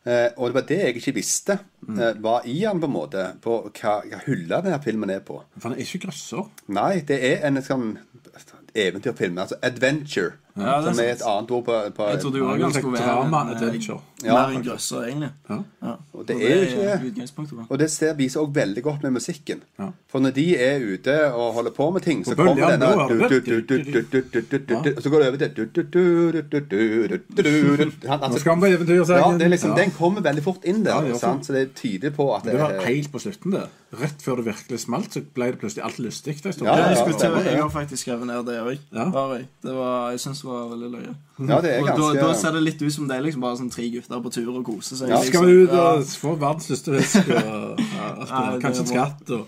[0.04, 1.60] Eh, og det var det jeg ikke visste.
[1.88, 5.44] Eh, var i han på en måte På hva, hva hylla denne filmen er på.
[5.60, 6.50] For den er ikke grøsser.
[6.68, 7.98] Nei, det er en sånn
[8.76, 9.38] eventyrfilm.
[9.38, 10.32] Altså adventure.
[10.56, 12.64] Ja, det er som er et annet ord på, på Jeg trodde jo òg det
[12.64, 13.60] han skulle være drama, en, eh.
[14.22, 15.32] Ja, mer enn grøsser, egentlig.
[15.50, 15.56] Ja.
[15.82, 15.94] Ja.
[16.14, 16.82] Og det er ikke.
[17.68, 19.60] Og det ser, viser også veldig godt med musikken.
[19.80, 19.86] Ja.
[20.12, 22.98] For når de er ute og holder på med ting, så kommer denne Og
[25.02, 25.52] så går det over til
[28.32, 29.38] Nå skal han på eventyr, sier.
[29.78, 31.02] Den kommer veldig fort inn der.
[31.08, 31.16] Det?
[31.22, 33.66] Så det tyder på at det var helt på slutten, det.
[33.92, 36.38] Rett før det virkelig smalt, så ble det plutselig alt lystig.
[36.46, 38.78] en jeg, har faktisk skrevet ned det òg.
[38.96, 39.06] Ja.
[39.66, 41.14] Det var, jeg syns det var veldig løye.
[41.50, 43.58] Ja, det er Og da, da ser det litt ut som det er liksom bare
[43.60, 45.10] sånn tre gutter på tur og koser seg.
[45.10, 45.34] Ja, liksom.
[45.34, 45.88] Skal vi ut Ja.
[45.94, 49.48] og få verdens største fisk og det kanskje en skatt og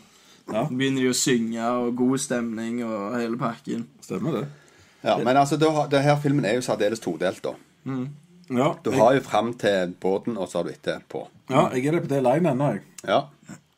[0.54, 3.86] Ja, begynner de å synge, og god stemning og hele pakken.
[4.04, 4.48] stemmer det.
[5.04, 7.54] Ja, Men altså, det her filmen er jo særdeles todelt, da.
[8.52, 11.28] Ja, Du jeg, har jo fram til båten, og så har du etterpå.
[11.50, 12.82] ja, jeg er det på det line ennå, jeg.
[13.08, 13.22] Ja.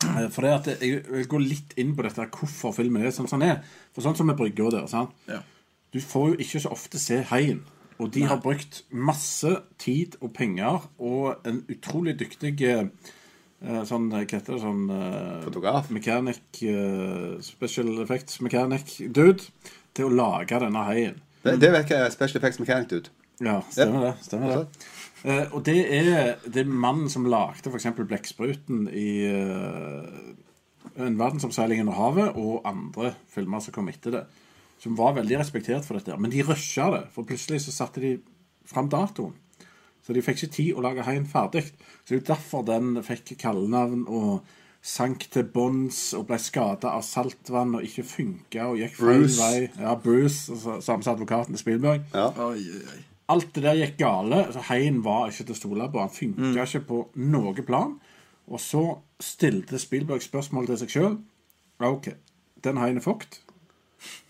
[0.04, 3.28] Eh, For det at jeg vil gå litt inn på dette hvorfor filmen er sånn
[3.30, 3.62] som den er.
[3.94, 5.10] For sånn som med brygga der, sant?
[5.30, 5.38] Ja.
[5.96, 7.62] Du får jo ikke så ofte se haien.
[7.96, 9.48] Og de har brukt masse
[9.80, 12.90] tid og penger og en utrolig dyktig eh,
[13.88, 15.88] sånn, hva heter det, sånn eh, Fotograf.
[15.96, 19.48] Mechanic eh, Special Effects Mechanic Dude
[19.96, 21.22] til å lage denne haien.
[21.46, 23.14] Det, det vet jeg Special Effects Mechanic dude.
[23.40, 24.14] Ja, stemmer det.
[24.28, 24.86] stemmer det.
[25.24, 27.88] Eh, og det er, det er mannen som lagde f.eks.
[27.96, 30.34] blekkspruten i eh,
[31.02, 34.26] En verdensomseiling under havet og andre filmer som kom etter det.
[34.82, 36.16] Som var veldig respektert for dette.
[36.20, 38.16] Men de rusha det, for plutselig så satte de
[38.68, 39.34] fram datoen.
[40.04, 41.64] Så de fikk ikke tid å lage haien ferdig.
[42.04, 44.44] Så det er jo derfor den fikk kallenavn og
[44.86, 49.38] sank til bunns og ble skada av saltvann og ikke funka og gikk feil Bruce.
[49.40, 49.64] vei.
[49.82, 52.04] Ja, Bruce, altså, samme som advokaten til Spielberg.
[52.14, 52.28] Ja.
[52.46, 52.60] Oi,
[52.92, 53.00] oi.
[53.34, 54.44] Alt det der gikk gale.
[54.54, 55.98] så Haien var ikke til å stole på.
[56.04, 57.96] Han funka ikke på noe plan.
[58.46, 58.84] Og så
[59.18, 61.16] stilte Spielberg spørsmålet til seg sjøl.
[61.82, 62.12] OK,
[62.62, 63.40] den haien er fucked.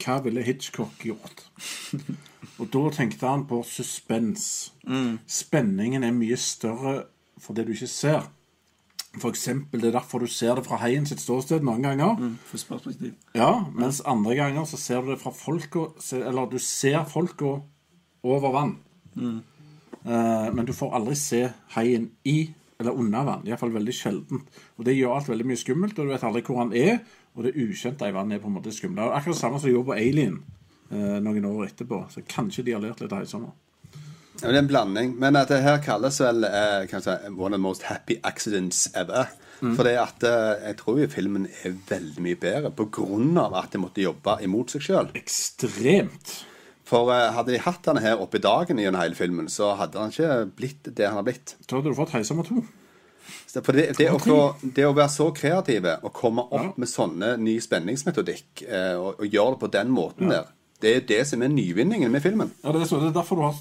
[0.02, 1.44] Hva ville Hitchcock gjort?
[2.60, 4.72] Og da tenkte han på suspens.
[5.28, 7.04] Spenningen er mye større
[7.42, 8.28] for det du ikke ser.
[9.16, 12.16] For eksempel, Det er derfor du ser det fra heien sitt ståsted noen ganger.
[12.20, 12.34] Mm.
[13.34, 17.60] Ja, Mens andre ganger så ser du det fra folka Eller du ser folka
[18.22, 18.76] over vann.
[20.06, 21.42] Eh, men du får aldri se
[21.76, 23.46] heien i eller under vann.
[23.48, 24.48] Iallfall veldig sjeldent.
[24.76, 26.98] Og det gjør alt veldig mye skummelt, og du vet aldri hvor han er.
[27.37, 29.05] Og det ukjente i vannet er på en måte skumle.
[29.05, 30.40] Og Akkurat det samme som de gjorde på Alien
[30.90, 32.03] eh, noen år etterpå.
[32.12, 33.55] Så kanskje de har lært litt av Høysommer.
[34.40, 35.14] Ja, det er en blanding.
[35.20, 39.29] Men at det her kalles vel eh, kanskje one of the most happy accidents ever.
[39.61, 43.81] For det at eh, jeg tror jo filmen er veldig mye bedre av at de
[43.81, 45.12] måtte jobbe imot seg sjøl.
[45.16, 46.35] Ekstremt.
[46.87, 50.03] For eh, hadde de hatt denne her oppe i dagen gjennom hele filmen, så hadde
[50.03, 51.57] han ikke blitt det han har blitt.
[51.64, 52.61] Så hadde du fått Heisommer 2.
[53.64, 56.73] For det, det, å, få, det å være så kreative og komme opp Ja.
[56.77, 60.45] med sånne ny spenningsmetodikk eh, og, og gjøre det på den måten der,
[60.83, 62.51] det er det som er nyvinningen med filmen.
[62.64, 63.55] Ja, det er, så, det er derfor du har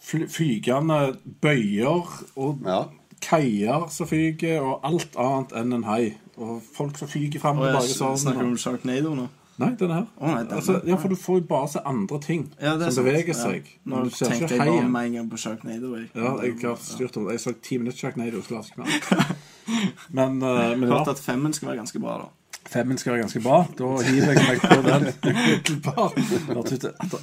[0.00, 1.00] fly flygende
[1.42, 2.06] bøyer
[2.36, 2.84] og Ja.
[3.20, 6.14] kaier som fyker, og alt annet enn en hai.
[6.40, 8.16] Og folk som fyker fram og tilbake sånn.
[8.16, 9.26] snakker du om Sharknado nå.
[9.60, 10.06] Nei, den her.
[10.16, 12.90] Oh, nei, den altså, ja, for du får jo bare se andre ting Ja, er
[12.90, 13.06] som sant.
[13.06, 13.38] beveger Ja.
[13.44, 13.70] seg.
[13.84, 15.94] Nå du ser tenkte ikke jeg bare med en gang på Sharknado.
[15.96, 17.32] Jeg, Ja, jeg har styrt om det.
[17.36, 18.42] Jeg så ti minutter Sharknado.
[18.42, 19.36] så la jeg ikke mer.
[20.18, 22.28] Men, uh, men Hørt at femmen skal være ganske bra, da.
[22.66, 23.58] femmen skal være ganske bra.
[23.78, 26.16] Da hiver jeg meg på den umiddelbart.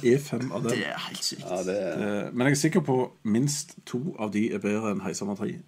[0.02, 1.44] Det er fem av Det er helt sykt.
[1.50, 5.00] Ja, det, Eh, Men jeg er sikker på minst to av de er bedre enn
[5.04, 5.58] Heisommer 3.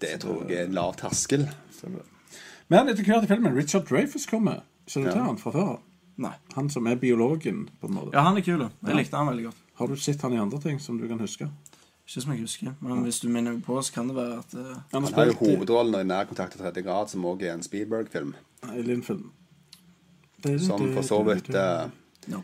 [0.00, 1.48] det tror jeg er en lav terskel.
[2.68, 4.60] Men etter hvert i filmen, Richard Dreyfus kommer.
[4.86, 5.70] Kjenner du til han fra før?
[5.76, 5.80] av?
[6.18, 6.32] Nei.
[6.54, 8.12] Han som er biologen, på en måte.
[8.14, 8.60] Ja, han er kul.
[8.62, 9.56] Jeg Jeg likte han veldig godt.
[9.76, 11.48] Har du sett han i andre ting som du kan huske?
[12.06, 14.54] Ikke som jeg husker, men hvis du minner meg på, så kan det være at
[14.54, 18.32] eh, Han har jo hovedrollen i Nærkontakt til tredje grad, som òg er en Spielberg-film.
[18.62, 19.32] Alien-film.
[20.62, 21.88] Som for så vidt eh,
[22.30, 22.42] no.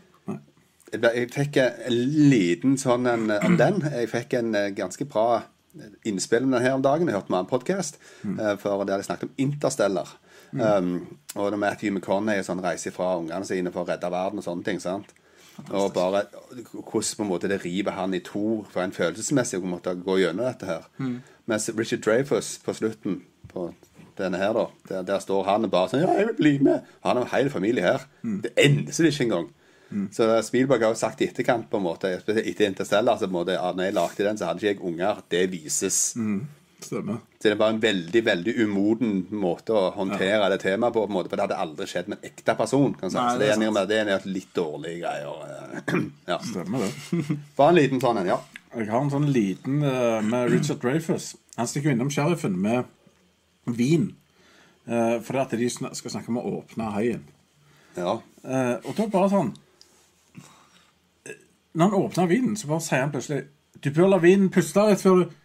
[0.91, 1.97] jeg, ble- jeg fikk en
[2.29, 3.79] liten sånn en eh, om den.
[3.93, 5.43] Jeg fikk en eh, ganske bra
[6.05, 7.07] innspill om den her om dagen.
[7.07, 7.95] Jeg hørte med en podkast
[8.61, 10.11] for der de snakket om Interstellar.
[10.53, 14.45] Um, og det Matthew McConney sånn, reiser fra ungene sine for å redde verden og
[14.45, 14.79] sånne ting.
[14.79, 15.13] sant?
[15.69, 16.25] Og bare
[16.73, 20.19] hvordan på en måte det river han i to for en følelsesmessig å måtte gå
[20.21, 20.87] gjennom dette her.
[21.45, 23.67] Mens Richard Dreyfus på slutten på
[24.17, 26.85] denne her, da, der, der står han og bare sånn Ja, jeg vil bli med.
[27.05, 28.07] Han har en hel familie her.
[28.45, 29.47] Det endes ikke engang.
[30.13, 33.37] Så Spielberg har jo sagt i etterkant, på en måte, etter Interstellar, så på en
[33.37, 35.21] måte, når jeg lagde den, så hadde ikke jeg unger.
[35.29, 36.15] Det vises.
[36.83, 37.19] Stemmer.
[37.39, 41.15] Så det var en veldig veldig umoden måte å håndtere det temaet på, på en
[41.15, 42.95] måte, for det hadde aldri skjedd med en ekte person.
[43.01, 43.79] Nei, så det er er, sant.
[43.89, 45.77] det er en litt dårlige greier.
[45.77, 46.01] eh,
[46.33, 46.39] ja.
[46.49, 46.91] Stemmer det.
[47.59, 48.39] Bare en liten sånn en, ja.
[48.73, 51.33] Jeg har en sånn liten eh, med Richard Dreyfus.
[51.59, 52.89] Han stikker innom sheriffen med
[53.65, 54.11] vin.
[54.83, 57.21] Uh, fordi at de skal snakke om å åpne haien.
[57.95, 58.17] ja.
[58.43, 59.53] Eh, og da bare sånn
[61.23, 61.37] eh,
[61.71, 63.45] Når han åpner vinen, så bare sier han plutselig
[63.79, 65.37] Du bør la vinen puste litt før du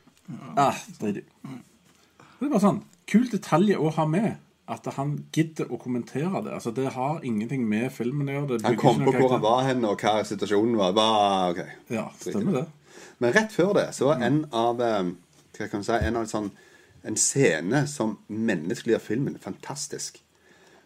[0.56, 0.76] Ah.
[0.98, 4.36] Det er bare sånn Kul detalj å ha med.
[4.68, 6.52] At han gidder å kommentere det.
[6.58, 8.58] Altså, Det har ingenting med filmen å gjøre.
[8.66, 10.92] Han kom på hvor han var hen, og hva situasjonen var.
[10.92, 11.62] Bare, ok.
[11.94, 12.66] Ja, stemmer det.
[13.18, 15.08] Men rett før det så var en av eh,
[15.56, 16.50] Hva kan man si En av sånn
[17.08, 20.20] En scene som menneskeliggjør filmen fantastisk.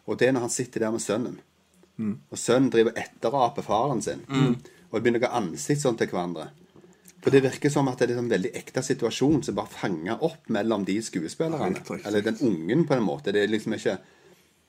[0.07, 1.40] Og det er når han sitter der med sønnen.
[2.31, 4.22] Og sønnen driver etteraper faren sin.
[4.90, 6.50] Og de begynner å ha ansikt sånn til hverandre.
[7.23, 10.49] For det virker som at det er en veldig ekte situasjon som bare fanger opp
[10.51, 11.85] mellom de skuespillerne.
[12.03, 13.35] Eller den ungen, på en måte.
[13.35, 13.99] Det er liksom ikke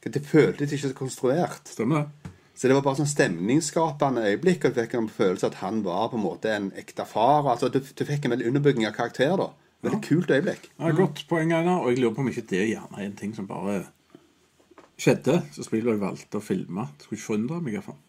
[0.03, 1.67] Det føltes ikke så konstruert.
[1.71, 2.09] Stemmer.
[2.53, 6.11] Så det var bare sånn stemningsskapende øyeblikk, og du fikk en følelse at han var
[6.11, 7.47] på en måte en ekte far.
[7.49, 9.49] Altså, du, du fikk en veldig underbygging av karakter, da.
[9.83, 10.69] Veldig kult øyeblikk.
[10.77, 11.81] Ja, godt poeng, Einar.
[11.81, 13.81] Og jeg lurer på om ikke det gjerne er en ting som bare
[15.01, 15.39] skjedde.
[15.55, 16.85] Så spiller jeg valgte å filme.
[17.01, 17.73] Skulle ikke forundre meg.
[17.73, 18.01] i hvert fall.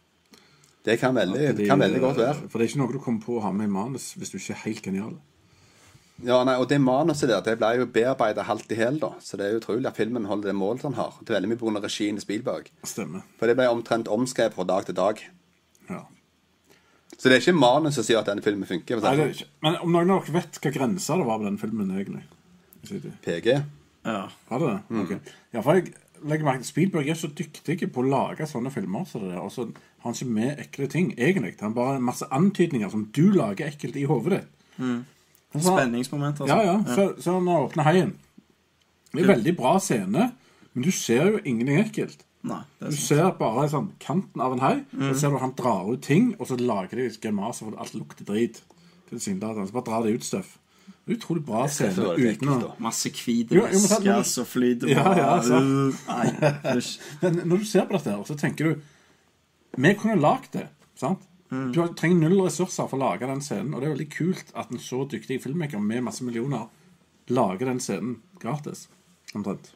[0.85, 2.49] Det kan veldig, de- kan veldig godt være.
[2.51, 4.37] For det er ikke noe du kommer på å ha med i manus hvis du
[4.39, 5.15] ikke er helt genial.
[6.23, 9.09] Ja, nei, Og det manuset der det ble jo bearbeida halvt i hæl, da.
[9.21, 11.15] Så det er utrolig at filmen holder det målet den har.
[11.21, 11.81] Det er veldig mye pga.
[11.89, 12.69] regien i Spielberg.
[12.85, 13.23] Stemmer.
[13.41, 15.19] For det ble omtrent omskrevet fra dag til dag.
[15.91, 16.03] Ja.
[17.19, 19.01] Så det er ikke manus som sier at denne filmen funker.
[19.03, 19.49] Nei, det er ikke.
[19.63, 22.23] Men om noen av dere vet hva grensa det var på den filmen, egentlig?
[23.25, 23.65] PG.
[24.05, 24.29] Ja.
[24.51, 25.01] Var det det?
[25.03, 25.33] Ok.
[25.55, 25.95] Ja, for jeg
[26.25, 29.41] legger merke til Spielberg er så dyktig på å lage sånne filmer som det der,
[29.43, 29.67] og så
[30.05, 31.55] har han ikke med ekle ting, egentlig.
[31.63, 34.51] Han bare masse antydninger som du lager ekkelt i hodet ditt.
[34.77, 34.99] Mm.
[35.55, 36.55] Spenningsmoment, altså.
[36.55, 36.95] Ja, ja.
[36.95, 38.11] Så, så når åpner haien
[39.15, 40.27] Det er en veldig bra scene,
[40.75, 42.25] men du ser jo ingenting ekkelt.
[42.45, 43.07] Nei, Du er sant.
[43.07, 46.51] ser bare sånn kanten av en hai, så ser du han drar ut ting, og
[46.51, 48.61] så lager de grimaser for alt lukter drit.
[49.09, 49.71] Tilsynelatende.
[49.71, 50.59] Så bare drar de ut støff.
[51.09, 52.75] Utrolig bra scene uten å.
[52.83, 55.33] Masse hvite vesker væsker som flyter Ja, ja.
[55.55, 56.27] Nei.
[57.23, 58.83] Men når du ser på dette, her, så tenker du
[59.77, 60.69] Vi kunne lagd det.
[60.99, 61.23] sant?
[61.51, 64.73] Du trenger null ressurser for å lage den scenen, og det er veldig kult at
[64.75, 66.67] en så dyktig filmmaker med masse millioner
[67.31, 68.89] lager den scenen gratis.
[69.35, 69.71] Omtrent.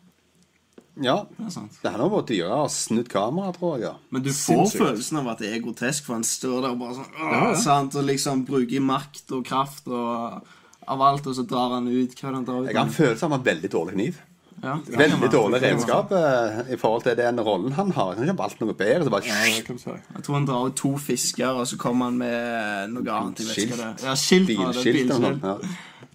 [0.99, 1.21] Ja.
[1.37, 1.77] Det er sant.
[1.83, 3.85] Det handler om å gjøre å snudd kamera, tror jeg.
[3.87, 3.93] ja.
[4.11, 4.83] Men du får Sinnssykt.
[4.83, 7.53] følelsen av at det er grotesk, for han står der og bare sånn Ja, ja.
[7.63, 7.95] Sant?
[7.95, 10.49] Og liksom bruker makt og kraft og
[10.89, 12.73] av alt, og så drar han ut Hva han drar ut?
[12.73, 14.19] Jeg har en følelse av han har veldig dårlig kniv.
[14.62, 18.14] Ja, Veldig dårlig regnskap redskap eh, i forhold til den rollen han har.
[18.14, 19.05] Han har ikke valgt noe bedre.
[19.05, 19.44] Så bare Ja.
[19.47, 23.40] Jeg tror han drar ut to fisker, og så kommer han med noe annet.
[23.40, 23.94] Er.
[24.03, 25.40] Ja, skilt bilskilt og sånn.
[25.42, 25.57] Ja.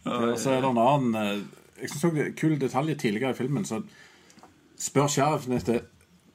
[0.04, 1.44] Og så er det en annen eh,
[1.82, 3.66] Jeg syns òg det er kul detalj tidligere i filmen.
[3.66, 3.82] Så
[4.80, 5.82] spør sheriffen etter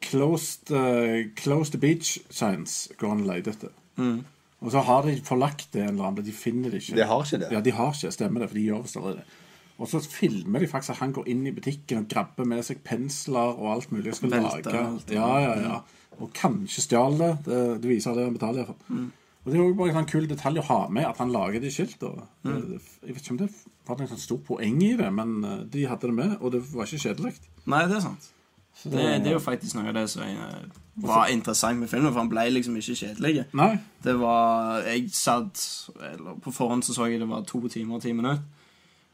[0.01, 3.73] closed, uh, closed the beach signs går han og leter etter.
[3.97, 4.25] Mm.
[4.61, 6.97] Og så har de forlagt det en eller annen, men de finner det ikke.
[6.99, 7.51] De har ikke det.
[7.55, 9.38] Ja, de har ikke, stemmer det, for de gjør visst allerede det.
[9.79, 12.81] Og så filmer de faktisk at han går inn i butikken og grabber med seg
[12.87, 14.17] pensler og alt mulig.
[14.19, 14.81] skal Velte, lage.
[14.87, 15.79] alt, Ja, ja, ja.
[16.19, 17.31] Og kanskje stjal det.
[17.47, 18.63] Det, det viser det han betaler.
[18.63, 18.97] i hvert fall.
[18.99, 19.13] Mm.
[19.45, 21.63] Og det er jo bare en sånn kul detalj å ha med, at han lager
[21.63, 22.27] de skiltene.
[22.43, 22.57] Mm.
[23.07, 23.49] Jeg vet ikke om det
[23.87, 26.61] var noe sånn stort poeng i det, men eh, de hadde det med, og det
[26.75, 27.33] var ikke kjedelig.
[27.71, 28.29] Nei, det er sant.
[28.83, 30.67] Det, det er jo faktisk noe av det som eh,
[31.07, 33.47] var interessant med filmen, for han ble liksom ikke kjedelig.
[33.59, 33.73] Nei,
[34.05, 35.65] Det var Jeg satt
[36.13, 38.43] eller På forhånd så så jeg det var to timer og ti minutter.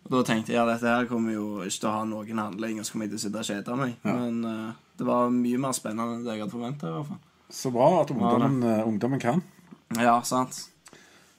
[0.04, 2.80] Og da tenkte jeg ja, dette her kommer jo ikke til å ha noen handling,
[2.80, 3.94] og så kommer jeg til å sitte og kjede meg.
[4.04, 6.90] Men uh, det var mye mer spennende enn det jeg hadde forventa.
[6.90, 7.22] i hvert fall.
[7.60, 9.40] så bra at ungdommen, eh, ungdommen kan.
[9.96, 10.66] Ja, sant.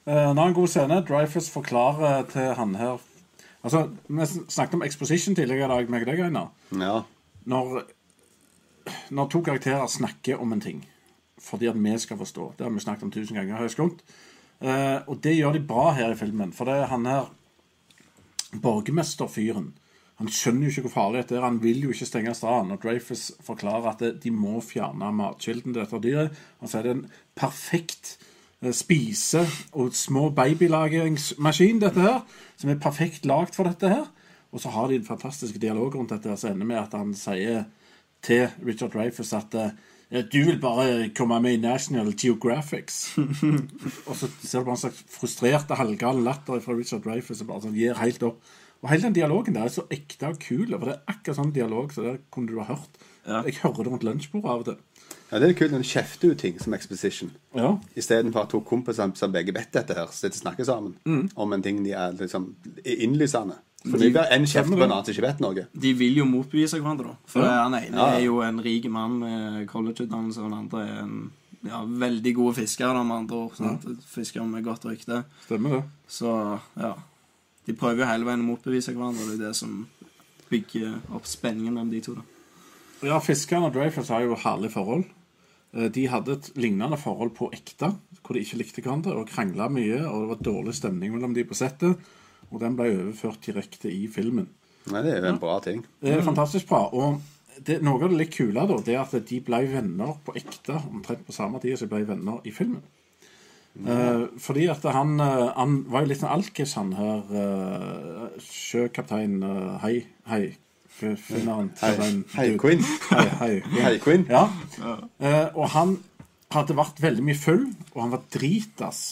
[0.06, 0.98] Uh, nå en god scene.
[1.06, 2.98] Dreyfus forklarer til han her
[3.66, 6.52] Altså, Vi snakket om exposition tidligere i dag, meg og deg, Einar.
[6.70, 7.00] Ja.
[7.50, 7.80] Når,
[9.10, 10.84] når to karakterer snakker om en ting
[11.42, 13.60] fordi at vi skal forstå Det har vi snakket om tusen ganger.
[13.60, 13.90] jeg.
[14.60, 16.52] Eh, og det gjør de bra her i filmen.
[16.52, 17.28] For det er han her
[18.62, 19.72] borgermesterfyren.
[20.16, 21.44] Han skjønner jo ikke hvor farlig dette er.
[21.44, 22.72] Han vil jo ikke stenge stranden.
[22.72, 26.38] Og Dreyfus forklarer at de må fjerne matkilden til dette dyret.
[26.62, 28.14] Han sier det er en perfekt
[28.62, 29.44] eh, spise-
[29.76, 32.22] og små babylagringsmaskin, dette her.
[32.56, 34.06] Som er perfekt lagd for dette her.
[34.56, 37.66] Og så har de en fantastisk dialog rundt dette, som ender med at han sier
[38.24, 39.76] til Richard Dreyfus at eh,
[40.10, 43.16] du vil bare komme med i National Geographics.
[44.08, 47.64] og så ser du bare en slags frustrerte, halvgal latter fra Richard Dreyfus som bare
[47.66, 48.38] sånn, gir helt opp.
[48.84, 51.52] Og hele den dialogen der er så ekte og kul, for det er akkurat sånn
[51.56, 53.00] dialog så det kunne du ha hørt.
[53.26, 53.40] Ja.
[53.48, 54.76] Jeg hører det rundt lunsjbordet av og til.
[55.32, 57.32] ja, det er kult når du kjefter ut ting som exposition.
[57.56, 57.72] Ja.
[57.98, 61.24] Istedenfor at to kompiser som begge vet dette her, sitter og snakker sammen Mm.
[61.34, 62.52] om en ting de er liksom
[62.84, 63.56] innlysende.
[63.90, 65.66] For det blir en kjeft på en annen som ikke vet noe.
[65.86, 67.16] De vil jo motbevise hverandre, da.
[67.26, 67.62] For Ja.
[67.64, 68.06] han ene Ja.
[68.16, 71.30] er jo en rik mann med collegeutdannelse, og den andre er en
[71.64, 73.52] ja, veldig god fisker, med andre ord.
[73.60, 73.76] Ja.
[74.06, 75.24] Fisker med godt rykte.
[75.46, 75.84] Stemmer det.
[76.08, 76.94] Så ja.
[77.66, 79.86] De prøver jo hele veien å motbevise hverandre, og det er det som
[80.50, 82.14] bygger opp spenningen mellom de to.
[82.14, 82.22] da.
[83.02, 85.04] Ja, Fiskerne og Dreyfus har jo herlig forhold.
[85.74, 89.68] Eh, De hadde et lignende forhold på ekte, hvor de ikke likte hverandre og krangla
[89.68, 91.98] mye, og det var dårlig stemning mellom de på settet.
[92.52, 94.48] Og den ble overført direkte i filmen.
[94.92, 95.80] Nei, det er jo en bra ting.
[96.02, 96.84] Det er fantastisk bra.
[96.94, 97.18] Og
[97.66, 100.76] det, noe av det litt kule da, det er at de ble venner på ekte
[100.90, 102.84] omtrent på samme tid som de ble venner i filmen.
[103.76, 107.26] Eh, fordi at han, eh, han var jo litt en alkis, han her.
[107.28, 110.44] Uh, sjøkaptein uh, Hei, hei.
[110.96, 111.74] Finneren.
[111.82, 111.92] Hei,
[112.38, 112.84] hei, Quinn.
[113.10, 113.54] Hei, hei.
[113.84, 114.24] Hei, Quinn.
[114.32, 114.46] Ja.
[115.20, 115.98] Eh, og han
[116.54, 119.02] hadde vært veldig mye full, og han var dritas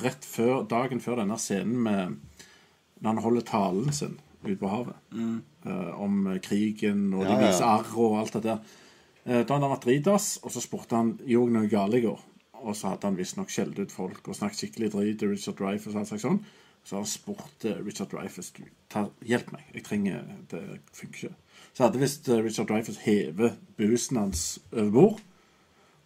[0.00, 2.14] rett før, dagen før denne scenen med
[3.04, 4.96] Når han holder talen sin ute på havet.
[5.68, 8.58] eh, om krigen, og de viser arr og alt det der.
[9.24, 12.20] Eh, da hadde han vært dritass, og så spurte han gjorde noe galt i går.
[12.64, 15.94] Og så hadde han visstnok skjelt ut folk og snakket skikkelig drit til Richard Dreyfus.
[15.94, 16.40] og alt slags sånn.
[16.84, 20.60] Så han spurte Richard Dreyfus du, ta, hjelp meg, jeg trenger, det
[20.92, 21.36] funker ikke.
[21.72, 25.22] Så hadde visst eh, Richard Dreyfus hevet busen hans over bord.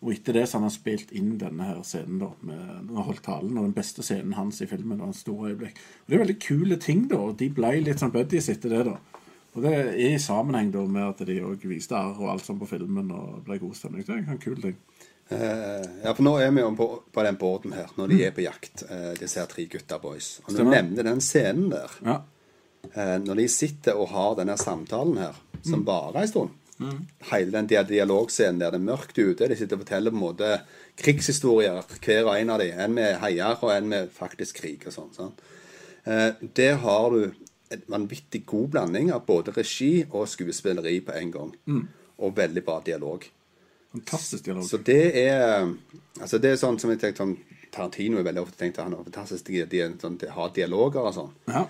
[0.02, 2.58] Og etter det så hadde han spilt inn denne her scenen da, med
[2.94, 5.00] han holdt talen, og den beste scenen hans i filmen.
[5.00, 5.74] og en stor øyeblikk.
[5.74, 8.84] Og Det er veldig kule ting, da, og de ble litt sånn buddies etter det.
[8.84, 8.96] da.
[9.56, 12.60] Og det er i sammenheng da med at de òg viste arr og alt sånn
[12.60, 14.04] på filmen, og ble god stemning.
[14.06, 14.76] Det er en kul ting.
[15.30, 18.30] Uh, ja, for nå er vi jo på, på den båten her, når de er
[18.30, 20.38] på jakt, uh, disse her tre gutta boys.
[20.46, 20.82] Og når du Stemmer.
[20.82, 22.20] nevner den scenen der, Ja.
[22.94, 25.64] Uh, når de sitter og har denne samtalen her, Mm.
[25.70, 26.50] som varer en stund
[27.30, 30.50] Hele den dialogscenen der det er mørkt ute, de sitter og forteller på en måte
[30.98, 32.78] krigshistorier, hver og en av dem.
[32.78, 35.12] En med heier, og en med faktisk krig og sånn.
[35.14, 35.34] sånn.
[36.08, 37.32] Eh, der har du
[37.74, 41.50] en vanvittig god blanding av både regi og skuespilleri på en gang.
[41.66, 41.82] Mm.
[42.18, 43.26] Og veldig bra dialog.
[43.92, 44.64] Fantastisk dialog.
[44.68, 45.68] Så det er
[46.18, 47.36] Altså det er sånn som jeg tenkte sånn
[47.70, 51.04] Tarantino er veldig ofte tenkt at han har fantastisk de, de, sånn, de har dialoger
[51.04, 51.34] og sånn.
[51.52, 51.66] Ja.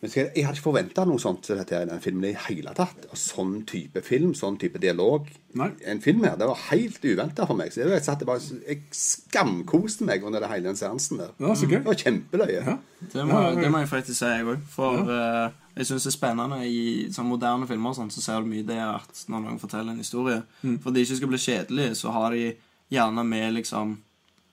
[0.00, 2.72] Men skal, jeg hadde ikke forventa noe sånt til dette i den filmen i hele
[2.76, 3.02] tatt.
[3.12, 5.26] Og sånn type film, sånn type dialog.
[5.60, 5.66] Nei.
[5.92, 7.72] En film her, Det var helt uventa for meg.
[7.74, 11.34] Så jeg, satt, jeg, bare, jeg skamkoste meg under det hele den seansen der.
[11.36, 11.78] Ja, så gøy.
[11.82, 12.62] Det var kjempeløye.
[12.64, 12.76] Ja.
[13.00, 13.60] Det må, Ja, ja.
[13.60, 14.62] det må jeg faktisk si, jeg òg.
[14.72, 16.80] For eh, jeg syns det er spennende i
[17.12, 20.42] sånn moderne filmer sånn, så ser du mye det at når noen forteller en historie
[20.62, 20.78] Mm.
[20.82, 22.54] For at det ikke skal bli kjedelig, så har de
[22.92, 23.94] gjerne med liksom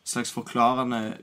[0.07, 1.17] slags forklarende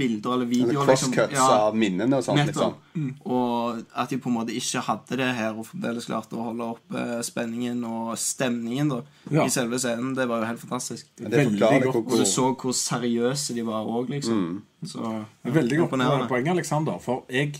[0.00, 0.86] bilder eller videoer.
[0.88, 1.12] liksom.
[1.14, 2.42] Crosscuts Ja, av minnene og sånt.
[2.48, 2.74] Liksom.
[2.96, 3.10] Mm.
[3.30, 6.70] Og at de på en måte ikke hadde det her, og fremdeles klarte å holde
[6.74, 6.96] opp
[7.28, 9.44] spenningen og stemningen da, Ja.
[9.44, 10.14] i selve scenen.
[10.16, 11.06] Det var jo helt fantastisk.
[11.16, 11.94] Det, det Veldig forklarer godt.
[11.94, 14.62] hvor, Og du så hvor seriøse de var òg, liksom.
[14.84, 14.98] Så
[15.44, 16.98] Det er Veldig godt poeng, Alexander.
[16.98, 17.54] For jeg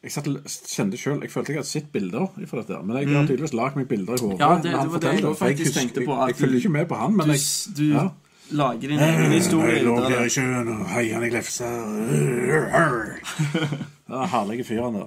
[0.00, 0.26] jeg satt,
[0.70, 3.76] kjente selv, jeg følte jeg hadde sett bilder fra dette, men jeg har tydeligvis lagd
[3.76, 4.38] meg bilder i hodet.
[4.38, 4.40] Mm.
[4.40, 6.96] Ja, det- det var det jeg faktisk tenkte på, Jeg, jeg følger ikke med på
[6.96, 8.08] han, men Du, jeg du ja.
[8.50, 11.68] Lager din egen historie Jeg lå der i sjøen og heia i glefsa.
[14.32, 15.06] Herlige fyren da.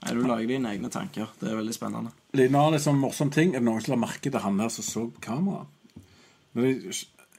[0.00, 1.28] Nei, du lager dine egne tanker.
[1.40, 2.12] Det er veldig spennende.
[2.36, 4.86] Liten annen liksom, morsom ting Er det noen som la merke til han der som
[4.86, 5.66] så på kamera?
[6.56, 6.70] De,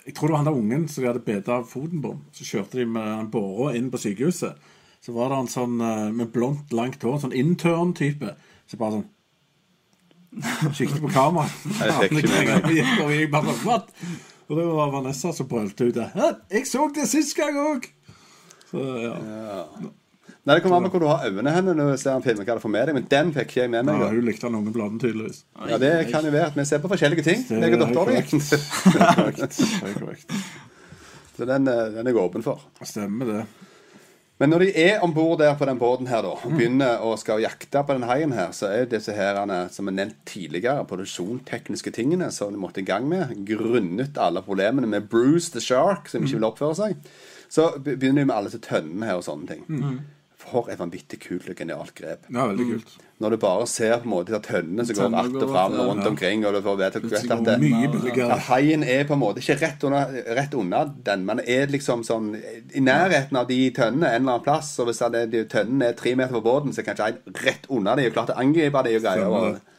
[0.06, 2.14] jeg tror det var han der ungen som de hadde bedt av foten på.
[2.38, 4.70] Så kjørte de med en båre inn på sykehuset.
[5.02, 8.36] Så var det han sånn eh, med blondt, langt hår, sånn intern-type.
[8.70, 9.10] Så bare sånn
[10.32, 11.44] Kikket på kamera.
[11.82, 13.34] Jeg fikk ikke med
[13.66, 13.90] meg.
[14.52, 16.10] Og det var Vanessa som brølte ut det.
[16.52, 17.86] Jeg så det sist gang òg!
[18.68, 19.14] Så ja.
[20.41, 22.41] Nei, Det kommer an på hvor du har øynene henne når du ser en film.
[22.43, 24.02] Hva du får med deg, Men den fikk ikke jeg med meg.
[24.02, 25.43] ja hun likte den unge bladen, tydeligvis.
[25.70, 27.45] Ja, Det kan jo være at vi ser på forskjellige ting.
[27.49, 28.36] Det er korrekt.
[28.36, 30.38] Det er korrekt.
[31.38, 32.60] Så den, eh, den er jeg åpen for.
[32.84, 33.45] Stemmer det.
[34.42, 37.12] Men når de er om bord der på den båten her da, og begynner å
[37.22, 41.94] skal jakte på den haien her, så er disse herene, som er nevnt tidligere, produksjontekniske
[41.94, 46.26] tingene som de måtte i gang med, grunnet alle problemene med Bruce the Shark, som
[46.26, 47.12] ikke vil oppføre seg,
[47.54, 49.62] så begynner de med alle disse tønnene her og sånne ting.
[50.42, 52.26] For et vanvittig kult og genialt grep.
[52.32, 52.94] Ja, veldig kult.
[53.22, 56.04] Når du bare ser på en måte de tønnene som går att og fram rundt
[56.04, 56.10] ja.
[56.10, 59.44] omkring, og du får vet, vet at det, Mye Ja, haien er på en måte
[59.44, 62.34] ikke rett under, rett unna den, men er liksom sånn
[62.74, 64.74] i nærheten av de tønnene en eller annen plass.
[64.82, 67.44] Og hvis det er, de tønnene er tre meter på båten, så er kanskje haien
[67.46, 69.28] rett unna de og klart å angripe de og greier.
[69.30, 69.72] Og, det.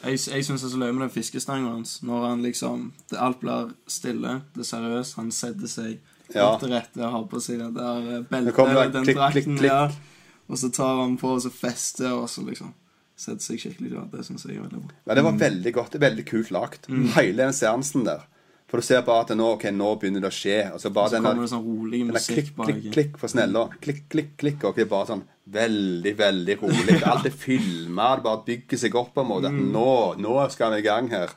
[0.00, 1.98] Jeg, jeg syns det er så løye med den fiskestangen hans.
[2.02, 5.18] Når han liksom det, Alt blir stille, det er seriøst.
[5.20, 5.98] Han setter seg
[6.34, 6.50] Ja.
[6.60, 9.56] til rette og har på seg det der eh, beltet eller den klikk, drakten.
[9.56, 9.72] klikk, klikk.
[9.72, 10.46] Ja.
[10.50, 12.74] Og så tar han på og så fester, og så liksom
[13.20, 14.08] setter seg skikkelig klar.
[14.12, 14.98] Det syns jeg er veldig bra.
[15.06, 15.96] ja, det var veldig godt.
[16.00, 16.88] Veldig kult lagt.
[16.88, 17.08] Mm.
[17.16, 18.24] Hele den seansen der.
[18.70, 20.58] For du ser bare at nå, okay, nå begynner det å skje.
[20.70, 22.70] Og så bare Så denne, kommer det sånn rolig musikk klikk, bak.
[22.70, 23.64] klikk, klikk for snella.
[23.82, 24.66] Klikk, klikk, klikk.
[24.68, 26.98] Og det er bare sånn veldig, veldig rolig.
[27.10, 28.12] Alt er filma.
[28.16, 29.50] Det bare bygger seg opp på en måte.
[29.50, 29.64] Mm.
[29.74, 29.88] nå,
[30.22, 31.34] nå skal vi i gang her.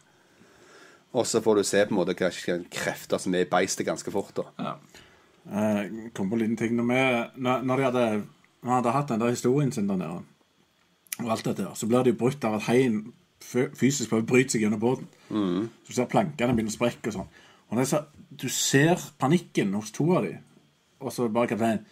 [1.13, 4.11] Og så får du se på en måte hvilke krefter som er i beistet ganske
[4.11, 4.33] fort.
[4.37, 4.45] da.
[4.59, 4.75] Ja.
[5.43, 6.75] Eh, kom på en liten ting.
[6.75, 8.05] Når, vi, når, de hadde,
[8.63, 10.23] når hadde hatt den der historien sin der nede,
[11.19, 14.29] og alt dette der, så blir det jo brutt av at heien fysisk prøver å
[14.31, 15.09] bryte seg gjennom båten.
[15.83, 17.33] Så du ser plankene begynner å sprekke og sånn.
[17.69, 17.99] Og det så,
[18.29, 20.37] du ser panikken hos to av de,
[21.03, 21.83] og så bare kapteinen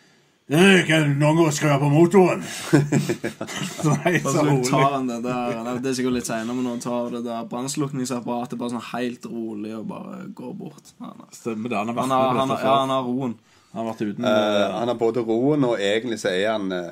[0.52, 2.42] «Eh, Kan noen gå og skru på motoren?
[3.84, 4.66] så helt så så rolig.
[4.68, 7.46] tar han det der Det er sikkert litt senere, men når han tar det der
[7.54, 10.92] brannslukningsapparatet bare sånn helt rolig og bare går bort.
[11.00, 11.78] Han, Stemmer det.
[11.80, 13.38] Han har vært han, har, med på har, dette ja, han har roen.
[13.72, 16.92] Han har vært uten eh, han har både roen, og egentlig så er han eh,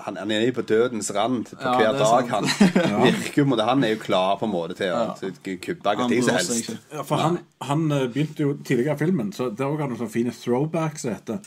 [0.00, 2.30] Han, han er på dødens rand på Ja, hver er dag.
[2.34, 2.50] Han
[3.06, 5.30] virker jo Han er jo klar på en måte til å Ja.
[5.62, 6.74] kubbe hva Han som helst.
[6.90, 10.16] Ja, for han, han begynte jo tidligere i filmen, så det òg har noen sånne
[10.18, 11.38] fine throwbacks etter.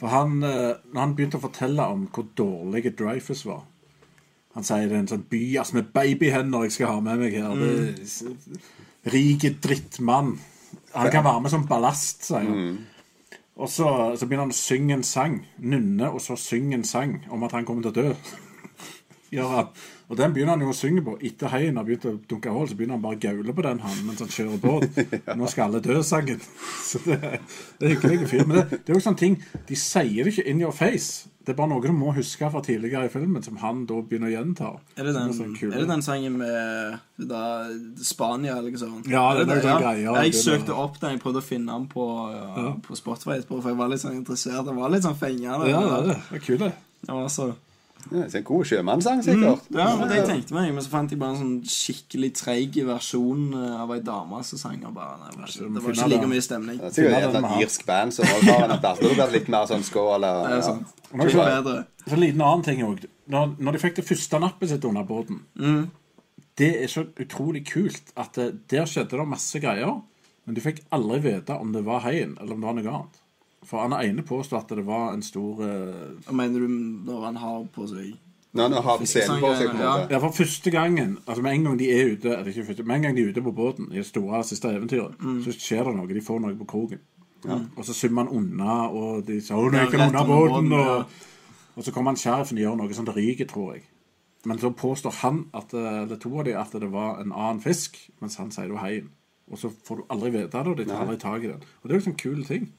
[0.00, 3.62] For han, eh, når han begynte å fortelle om hvor dårlig Dreyfus var
[4.56, 7.32] Han sier det er en sånn by altså med babyhender jeg skal ha med meg
[7.34, 7.54] her.
[7.58, 8.58] Mm.
[9.10, 10.36] Rik drittmann.
[10.94, 12.76] Han kan være med som ballast, sier han.
[13.54, 13.88] Og så,
[14.18, 15.40] så begynner han å synge en sang.
[15.58, 18.14] Nynne, og så synge en sang om at han kommer til å dø.
[19.34, 19.84] Gjør han.
[20.10, 21.16] Og den begynner han jo å synge på.
[21.24, 23.82] Etter heien har begynt å dunke hull, så begynner han bare å gaule på den
[23.84, 24.98] han mens han kjører båt.
[25.40, 26.42] Nå skal alle dø, sangen.
[26.90, 27.20] Så det,
[27.80, 28.44] det er hyggelig fyr.
[28.44, 29.38] Men det, det er jo sånne ting
[29.68, 31.30] De sier det ikke in your face.
[31.44, 34.30] Det er bare noe du må huske fra tidligere i filmen, som han da begynner
[34.30, 34.70] å gjenta.
[34.96, 37.42] Er det den, er sånn er det den sangen med da,
[38.00, 39.10] Spania, eller noe sånt?
[39.12, 39.66] Ja, Er det er ja.
[39.66, 40.22] sånn greier.
[40.22, 43.68] Jeg Det søkte opp den, jeg prøvde å finne den på, ja, på Spotify for
[43.68, 44.64] jeg var litt sånn interessert.
[44.64, 45.68] Jeg var litt sånn fengende.
[45.68, 46.18] Ja, det er det.
[46.30, 47.50] Det er kult, Det var så
[48.10, 49.62] Ja, det er en god sjømannssang, sikkert.
[49.72, 52.76] Ja, men det jeg tenkte meg, men så fant jeg bare en sånn skikkelig treig
[52.86, 54.82] versjon eh, av ei dame som sang.
[54.84, 56.78] Og bare, nei, det var ikke, det var ikke like mye stemning.
[56.82, 59.00] Det er sikkert et irsk band som også har en plass.
[59.00, 60.60] Da blir litt mer sånn skål Og, Det ja.
[60.68, 60.94] sant.
[61.14, 63.04] Og det så- Så en liten annen ting òg.
[63.32, 65.40] Når, når de fikk det første nappet sitt under båten
[66.56, 70.02] Det er så utrolig kult at det, der skjedde det masse greier,
[70.46, 73.20] men du fikk aldri vite om det var haien eller om det var noe annet.
[73.64, 75.56] For han ene påstod at det var en stor
[76.26, 78.14] Hva mener du når han har på seg
[78.54, 79.92] Når han har scenen på seg, på en Ja.
[79.98, 80.10] måte.
[80.12, 83.02] Ja, for første gangen altså Med en gang de er ute ikke første, med en
[83.02, 86.06] gang de er ute på båten i det store siste eventyret, så skjer det noe.
[86.06, 87.00] De får noe på kroken.
[87.76, 90.34] Og så summer han unna, og de sier 'Å, nå ikke gikk han unna under
[90.34, 91.06] båten', og,
[91.76, 93.82] og så kommer han sheriffen og gjør noe sånt ryker, tror jeg.
[94.46, 97.60] Men så påstår han, at, eh, eller to av de, at det var en annen
[97.60, 99.08] fisk, mens han sier det var haien.
[99.52, 101.60] Og så får du aldri vite det, og de tar aldri tak i den.
[101.82, 102.70] Og det er jo sånn kule ting.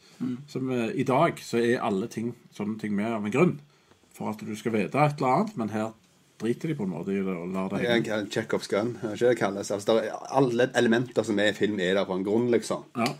[0.49, 3.53] Som eh, I dag så er alle ting, sånne ting med av en grunn.
[4.15, 5.91] For at du skal vite et eller annet, men her
[6.41, 8.11] driter de på en måte i det og lar det henge.
[8.17, 9.71] En Chekhovs gun, er ikke det kalles?
[9.71, 12.83] Altså, det er alle elementer som er i film, er der på en grunn, liksom.
[12.97, 13.11] Ja.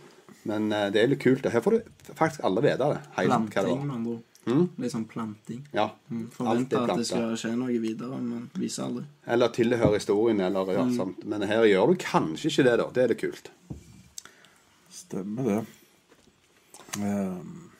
[0.50, 1.46] Men eh, det er litt kult.
[1.46, 3.02] og Her får du faktisk alle vite det.
[3.20, 4.20] Helt hva det var.
[4.46, 5.64] Litt sånn planting.
[5.74, 5.88] Ja.
[6.12, 6.28] Mm.
[6.34, 9.06] Forventer er at det skal skje noe videre, men viser aldri.
[9.26, 11.24] Eller tilhører historien, eller ja, sånt.
[11.26, 12.88] Men her gjør du kanskje ikke det, da.
[12.94, 13.50] Det er det kult.
[14.94, 15.62] Stemmer det.
[17.02, 17.72] Um.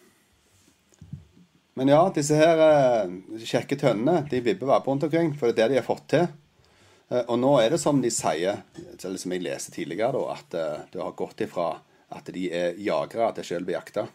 [1.76, 5.70] Men ja, disse her uh, kjekke tønnene, de vibber bare rundt omkring, for det er
[5.70, 6.30] det de har fått til.
[7.12, 8.64] Uh, og nå er det som de sier,
[8.96, 11.76] eller som jeg leste tidligere, da, at uh, det har gått ifra
[12.16, 14.08] at de er jagere til selv blir jakta.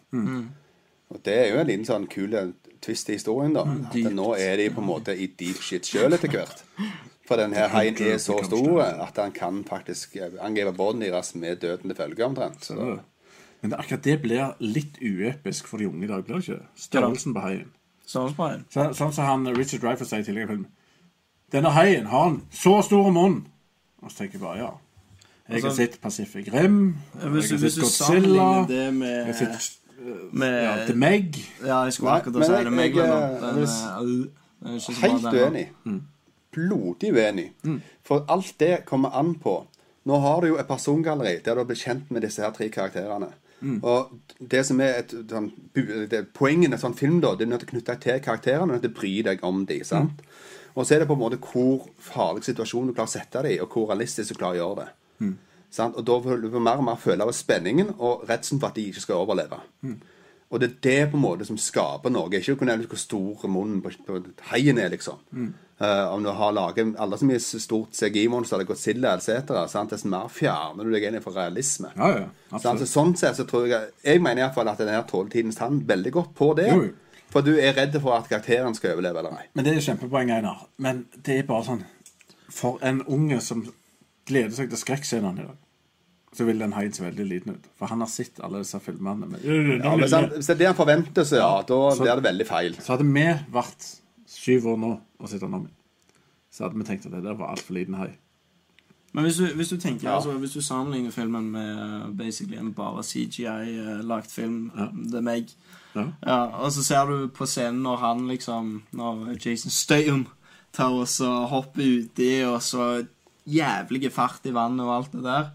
[1.11, 2.35] Og det er jo en liten sånn kul
[2.81, 3.65] twist i historien, da.
[3.67, 6.63] At nå er de på en måte i deep shit sjøl etter hvert.
[7.27, 11.33] For den her haien er så stor at han kan faktisk eh, angripe båten deres
[11.35, 12.65] med døden til følge, omtrent.
[12.65, 12.97] Så,
[13.61, 16.65] Men akkurat det blir litt uepisk for de unge i dag, blir det ikke?
[16.75, 17.69] Størrelsen på haien.
[18.07, 20.69] Sånn Så, sånn som han Richard Dreyfuss sier tidligere i filmen.
[21.51, 23.43] Denne haien har en så stor munn.
[24.01, 24.71] Og så tenker jeg bare, ja.
[25.51, 26.95] Jeg har Altså, sett Pacific Rim.
[27.19, 28.49] Jeg har sett Godzilla.
[28.69, 29.80] Jeg med, har sett
[30.31, 31.37] med ja, The Meg.
[31.65, 32.73] Ja, jeg skulle akkurat si det.
[32.73, 35.67] Meg, eh, eh, Helt uenig.
[35.83, 36.01] Mm.
[36.51, 37.51] Blodig uenig.
[38.03, 39.61] For alt det kommer an på
[40.03, 42.71] Nå har du jo et persongalleri der du har blitt kjent med disse her tre
[42.73, 43.27] karakterene.
[43.85, 44.09] Og
[44.51, 45.51] det som er et sånn,
[46.09, 48.65] det, Poenget en sånn film, da, det er nødt til å knytte deg til karakterene.
[48.65, 49.83] Er nødt til å bry deg om dem.
[49.85, 50.23] sant?
[50.73, 53.53] Og så er det på en måte hvor farlig situasjon du klarer å sette dem
[53.53, 54.89] i, og hvor realistisk du klarer å gjøre det.
[55.71, 55.95] Sant?
[55.95, 58.89] Og da vil du mer og mer føle av spenningen og redselen for at de
[58.91, 59.61] ikke skal overleve.
[60.51, 62.27] Og det er det på en måte som skaper noe.
[62.35, 64.19] Ikke hvor stor munnen på, på
[64.51, 65.21] haien er, liksom.
[65.81, 69.47] Eh, om du har laget alle som er stort CGI-monster, eller Godzilla etc.,
[69.89, 71.89] desto mer fjerner du deg inn fra realisme.
[71.95, 72.59] Ja, ja.
[72.59, 76.11] Så sånn sett så tror jeg Jeg mener iallfall at denne tåler tidens tann veldig
[76.19, 76.67] godt på det.
[76.69, 77.23] Jo, jo.
[77.31, 79.45] For du er redd for at karakteren skal overleve eller nei.
[79.55, 80.65] Men det er kjempepoeng, Einar.
[80.83, 81.85] Men det er bare sånn
[82.51, 83.63] For en unge som
[84.29, 85.57] gleder seg til skrekkscenene i dag,
[86.33, 87.65] så vil den Heinz veldig liten ut.
[87.79, 89.27] For han har sett alle disse filmene.
[89.27, 92.15] Men, Ja, men sant, hvis det er det han forventer seg, ja, da Så- blir
[92.15, 92.73] det veldig feil.
[92.79, 93.95] Så hadde vi vært
[94.27, 95.67] syv år nå og sett om
[96.51, 98.09] så hadde vi tenkt at det der var altfor liten hai.
[99.13, 100.15] Men hvis du, hvis du tenker, Ja.
[100.15, 104.71] altså, hvis du sammenligner filmen med uh, basically en bare CGI-lagt film,
[105.11, 105.49] The Meg,
[105.95, 106.05] Ja.
[106.25, 110.27] ja, og så ser du på scenen når han liksom Når Jason Statham
[110.73, 113.05] tar og så hopper uti, og så
[113.51, 115.49] jævlige fart i vannet og alt det der.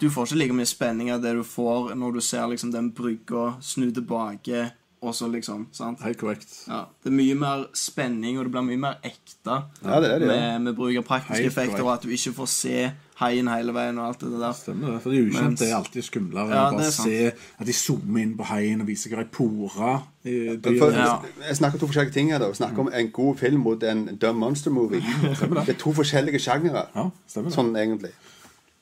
[0.00, 2.88] Du får ikke like mye spenning av det du får når du ser liksom den
[2.96, 4.64] brygga snu tilbake,
[5.04, 6.00] og så liksom sant?
[6.02, 6.48] Helt korrekt.
[6.66, 10.26] Ja, det er mye mer spenning, og det blir mye mer ekte Ja, det det.
[10.26, 10.32] Ja.
[10.32, 12.78] med, med bruk av praktiske Helt effekter, og at du ikke får se
[13.20, 14.52] haien hele veien og alt det der.
[14.58, 15.02] Stemmer det.
[15.04, 16.48] For det ukjente Mens- er alltid skumlere.
[16.50, 19.22] Ja, å det bare er se at de zoomer inn på haien og viser hva
[19.22, 20.02] de porer.
[20.24, 21.20] Ja.
[21.48, 22.38] Jeg snakker om to forskjellige ting her.
[22.38, 25.00] da Vi snakker om en god film mot en dumb monster movie.
[25.00, 26.86] Det er to forskjellige sjangere.
[26.94, 27.52] Ja, det.
[27.54, 28.10] Sånn egentlig.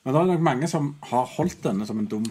[0.03, 2.25] Men det er nok mange som har holdt denne som en dum,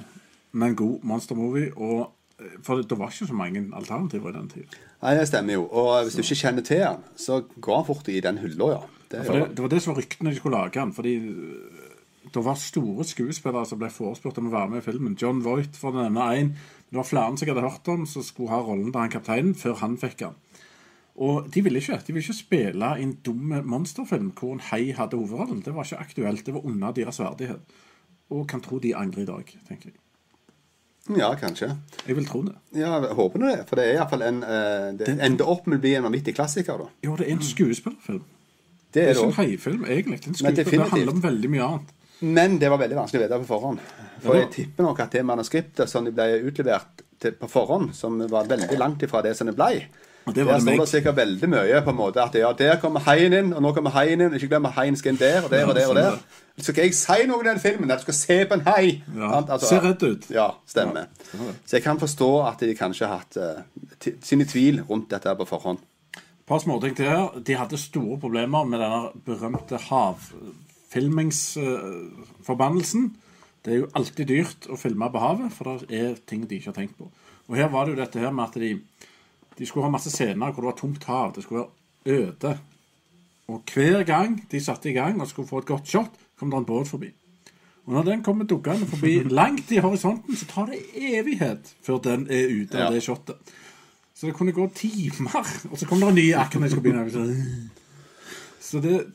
[0.53, 1.70] men god monster movie.
[1.76, 4.64] Og, eh, for det var ikke så mange alternativer i den tid.
[5.03, 5.62] Nei, det stemmer jo.
[5.70, 8.82] Og hvis du ikke kjenner til han, så går han fort i den hylla, ja.
[9.12, 10.92] Det For det, det var det som var ryktene de skulle lage den.
[10.92, 11.14] Fordi
[12.35, 15.16] det var store skuespillere som ble forespurt om å være med i filmen.
[15.18, 16.53] John Voight for den ene en.
[16.91, 19.55] Det var flere som jeg hadde hørt om, som skulle ha rollen til han kapteinen
[19.59, 20.37] før han fikk den.
[21.23, 21.99] Og de ville ikke.
[22.07, 25.64] De ville ikke spille i en dum monsterfilm hvor en hei hadde hovedrollen.
[25.64, 26.47] Det var ikke aktuelt.
[26.47, 27.75] Det var under deres verdighet.
[28.33, 29.99] Og kan tro de angrer i dag, tenker jeg.
[31.18, 31.73] Ja, kanskje.
[32.07, 32.55] Jeg vil tro det.
[32.79, 33.64] Ja, jeg håper nå det.
[33.68, 36.79] For det er iallfall en eh, Det ender opp med å bli en vanvittig klassiker,
[36.79, 36.87] da.
[37.03, 38.23] Jo, det er en skuespillerfilm.
[38.23, 40.20] Det Det er er det ikke en heifilm, egentlig.
[40.23, 41.93] Det, er en Men det handler om veldig mye annet.
[42.23, 43.81] Men det var veldig vanskelig å vite på forhånd.
[44.23, 48.20] For jeg tipper nok at det manuskriptet som de ble utlevert til på forhånd, som
[48.31, 49.87] var veldig langt ifra det som det ble
[50.27, 52.53] Og det var Der det står det sikkert veldig mye på en måte at ja,
[52.59, 54.35] der kommer haien inn, og nå kommer haien inn.
[54.39, 55.89] Ikke glem at haien skal inn der og der og der.
[55.89, 56.18] og der.
[56.59, 59.03] Så skal jeg si noe i den filmen at du skal se på en hai.
[59.16, 59.41] Ja?
[59.41, 60.29] Altså, ser rett ut.
[60.31, 61.09] Ja, stemmer.
[61.66, 65.49] Så jeg kan forstå at de kanskje har hatt uh, sine tvil rundt dette på
[65.49, 65.83] forhånd.
[66.14, 67.41] Et par småting til her.
[67.47, 69.79] De hadde store problemer med denne berømte
[70.93, 73.16] havfilmingsforbannelsen.
[73.64, 76.70] Det er jo alltid dyrt å filme på havet, for det er ting de ikke
[76.72, 77.07] har tenkt på.
[77.49, 78.72] Og her var det jo dette her med at de,
[79.59, 81.32] de skulle ha masse scener hvor det var tomt hav.
[81.36, 81.72] Det skulle være
[82.18, 82.53] øde.
[83.53, 86.59] Og hver gang de satte i gang og skulle få et godt shot, kom det
[86.62, 87.11] en båt forbi.
[87.86, 92.26] Og når den kommer dukkende forbi langt i horisonten, så tar det evighet før den
[92.30, 92.93] er ute av Ja.
[92.95, 93.36] det shotet.
[94.14, 96.90] Så det kunne gå timer, og så kom det en ny akkurat når jeg skulle
[96.90, 97.11] begynne.
[97.11, 97.70] Så-
[98.62, 99.07] Så det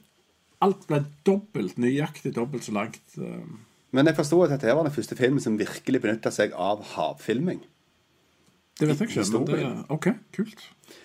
[0.61, 2.99] Alt ble dobbelt, nøyaktig dobbelt så langt.
[3.21, 3.43] eh,
[3.93, 7.61] Men jeg forsto at dette var den første filmen som virkelig benytta seg av havfilming.
[8.79, 9.31] Det vet jeg ikke.
[9.33, 9.85] Men det.
[9.89, 10.59] OK, kult.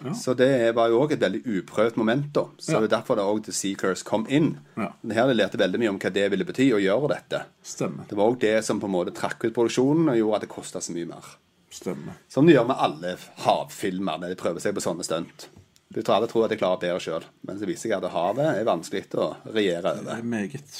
[0.05, 0.13] Ja.
[0.13, 2.33] Så det var jo òg et veldig uprøvd moment.
[2.33, 2.81] da Så Ja.
[2.81, 4.59] det er derfor det òg The Seekers kom inn.
[4.77, 4.93] Ja.
[5.03, 7.45] Det her lærte veldig mye om hva det ville bety å gjøre dette.
[7.63, 8.07] Stemmer.
[8.09, 10.51] Det var òg det som på en måte trakk ut produksjonen og gjorde at det
[10.51, 11.25] kosta så mye mer.
[11.71, 12.13] Stemmer.
[12.29, 15.49] Som de gjør med alle havfilmer når de prøver seg på sånne stunt.
[15.93, 18.47] Du tror alle tror at de klarer bedre sjøl, men så viser seg at havet
[18.49, 20.07] er vanskelig å regjere over.
[20.09, 20.77] Det er meget.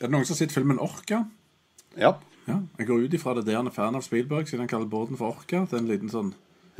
[0.00, 1.24] Er det noen som har sett filmen Orca?
[1.98, 2.16] Ja.
[2.48, 4.88] Ja, Jeg går ut ifra det der han er fan av Spielberg, siden han kaller
[4.88, 5.66] båten for Orca.
[5.68, 6.32] Det er en liten sånn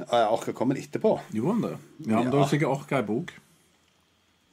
[0.08, 1.18] Orka kommer etterpå.
[1.34, 1.76] Gjorde han det?
[2.06, 2.44] Ja, men da Ja.
[2.44, 3.32] er sikkert Orca i bok.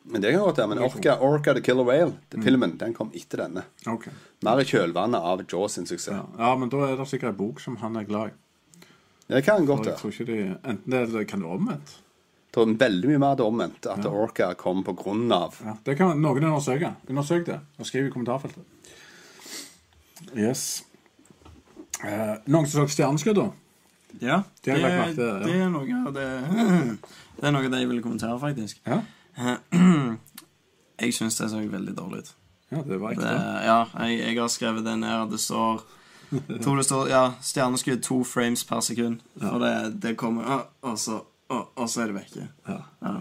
[0.06, 0.68] Men det kan godt være.
[0.70, 3.64] Men Orca, Orca the Killer Whale, den filmen, den kom etter denne.
[3.88, 4.08] Ok.
[4.44, 6.14] Mer i kjølvannet av Jaws sin suksess.
[6.14, 6.26] Ja.
[6.38, 8.86] ja, men da er det sikkert en bok som han er glad i.
[9.28, 10.60] Det kan godt jeg være.
[10.64, 11.96] Enten det eller kan det være omvendt.
[12.56, 13.88] Det er veldig mye mer det omvendt.
[13.91, 16.93] At Orca kom på grunn av Ja, det kan noen undersøke.
[17.10, 18.64] Undersøk det, og skriv i kommentarfeltet.
[20.36, 20.84] Yes.
[22.03, 23.49] Eh, noen som så Stjerneskudd, da?
[24.22, 25.39] Ja, Det det, merke ja.
[25.43, 26.28] det er noe av det
[27.41, 28.80] Det er noe av det jeg ville kommentere, faktisk.
[28.88, 29.01] Ja,
[31.01, 32.34] Jeg syns det så veldig dårlig ut.
[32.72, 33.66] ja det var Det, ekte.
[33.68, 35.32] ja, jeg, jeg har skrevet det ned.
[35.32, 35.84] Det står
[36.64, 39.20] tror det står ja, stjerneskudd to frames per sekund.
[39.39, 41.20] For det, det kommer og, så,
[41.56, 42.47] og, og så er det vekke.
[42.70, 43.16] Ja, Ja.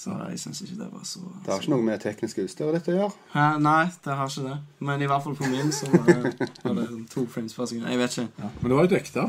[0.00, 2.86] Så jeg syns ikke det var så Det har ikke noe med teknisk utstyr ditt
[2.88, 3.10] å gjøre.
[3.34, 3.42] Hæ?
[3.60, 4.54] Nei, det har ikke det.
[4.88, 7.84] Men i hvert fall på min så var det, var det to frames per sekund.
[7.90, 8.30] Jeg vet ikke.
[8.40, 8.48] Ja.
[8.62, 9.26] Men det var jo ekte.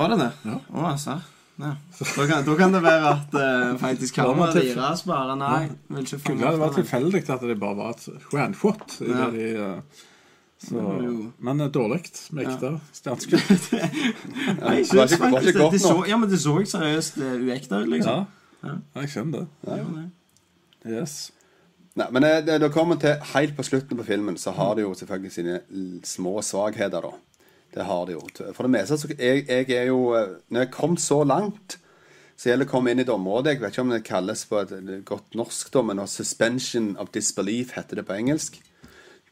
[0.00, 0.30] Var det det?
[0.48, 0.56] Ja.
[0.72, 1.18] Å, altså.
[1.60, 1.74] Ja.
[1.98, 5.36] Da, kan, da kan det være at uh, faktisk kameraet deres bare.
[5.42, 5.60] Nei,
[5.92, 8.96] vil ikke fange Ja, det var opp tilfeldig at det bare var et stjerneshot.
[9.04, 9.28] i Ja.
[9.28, 10.00] det de, eh,
[10.62, 10.80] så,
[11.38, 12.00] men eh, dårlig
[12.30, 13.68] med ekte stjerneskudd.
[14.60, 15.96] Nei, jeg Det faktisk det, det så.
[16.06, 18.26] Ja, men det så seriøst uh, uekte ut, liksom.
[18.62, 18.74] Ja.
[19.00, 19.48] jeg skjønner det.
[19.66, 20.98] Ja.
[21.00, 21.16] Yes.
[21.98, 24.86] Nei, men eh, det, det kommer til helt på slutten på filmen, så har det
[24.86, 25.60] jo selvfølgelig sine
[26.06, 27.12] små svakheter, da.
[27.74, 28.22] Det har det jo.
[28.52, 31.78] For det meste så jeg, jeg er jo eh, Når jeg kom så langt,
[32.36, 34.42] så gjelder det å komme inn i et område Jeg vet ikke om det kalles
[34.48, 34.74] på et
[35.08, 38.60] godt norsk, da, men 'suspension of disbelief' heter det på engelsk.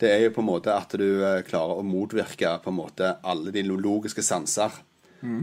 [0.01, 3.15] Det er jo på en måte at du eh, klarer å motvirke på en måte
[3.21, 4.79] alle dine logiske sanser.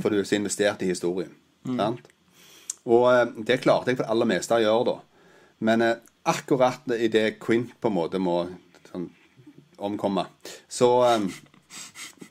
[0.01, 1.29] For du er så investert i historien.
[1.67, 2.07] Sant?
[2.89, 4.97] Og eh, det klarte jeg for det aller meste å gjøre, da.
[5.67, 8.39] Men eh, akkurat idet Quint på en måte må
[8.89, 9.05] sånn,
[9.77, 10.25] omkomme,
[10.67, 10.89] så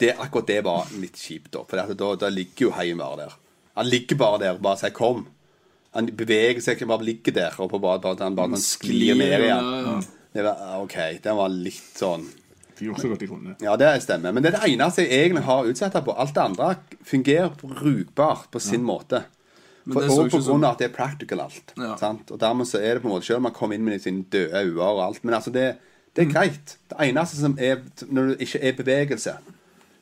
[0.00, 1.62] det, Akkurat det var litt kjipt, da.
[1.68, 3.38] For da, da ligger jo Heien bare der.
[3.78, 5.26] Han ligger bare der og bare sier 'kom'.
[5.96, 9.14] Han beveger seg ikke, bare ligger der og på bare, bare, han bare han sklir
[9.16, 9.48] ned igjen.
[9.48, 10.00] ja, ja.
[10.36, 12.26] Det var, OK, den var litt sånn
[12.76, 13.54] De gjorde så godt de kunne.
[13.64, 14.34] Ja, det stemmer.
[14.36, 16.12] Men det er det eneste jeg egentlig har utsatt på.
[16.12, 16.74] Alt det andre
[17.08, 19.22] fungerer brukbart på sin måte.
[19.86, 21.72] For, og på grunn av at det er practical alt.
[21.78, 21.94] Ja.
[21.96, 22.30] Sant?
[22.34, 24.24] Og dermed så er det på en måte Selv om man kommer inn med sine
[24.34, 25.76] døde øyne og alt, men altså det,
[26.16, 26.30] det Mm.
[26.30, 26.76] er greit.
[26.90, 27.80] Det eneste som er
[28.10, 29.36] Når det ikke er bevegelse,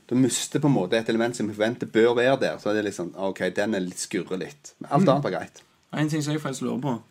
[0.08, 2.58] du mister på en måte et element som vi forventer bør være der.
[2.58, 4.74] Så er det liksom OK, den er litt skurrer litt.
[4.80, 4.94] Men Mm.
[4.98, 5.62] alt annet var greit.
[5.92, 7.02] En ting som jeg faktisk lurer på.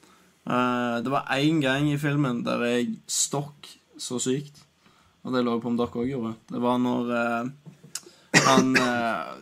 [0.44, 3.70] Eh, det var én gang i filmen der jeg stokk
[4.00, 4.64] så sykt.
[5.24, 6.34] Og det lå på om dere òg gjorde.
[6.52, 7.52] Det var når eh,
[8.44, 9.34] han eh,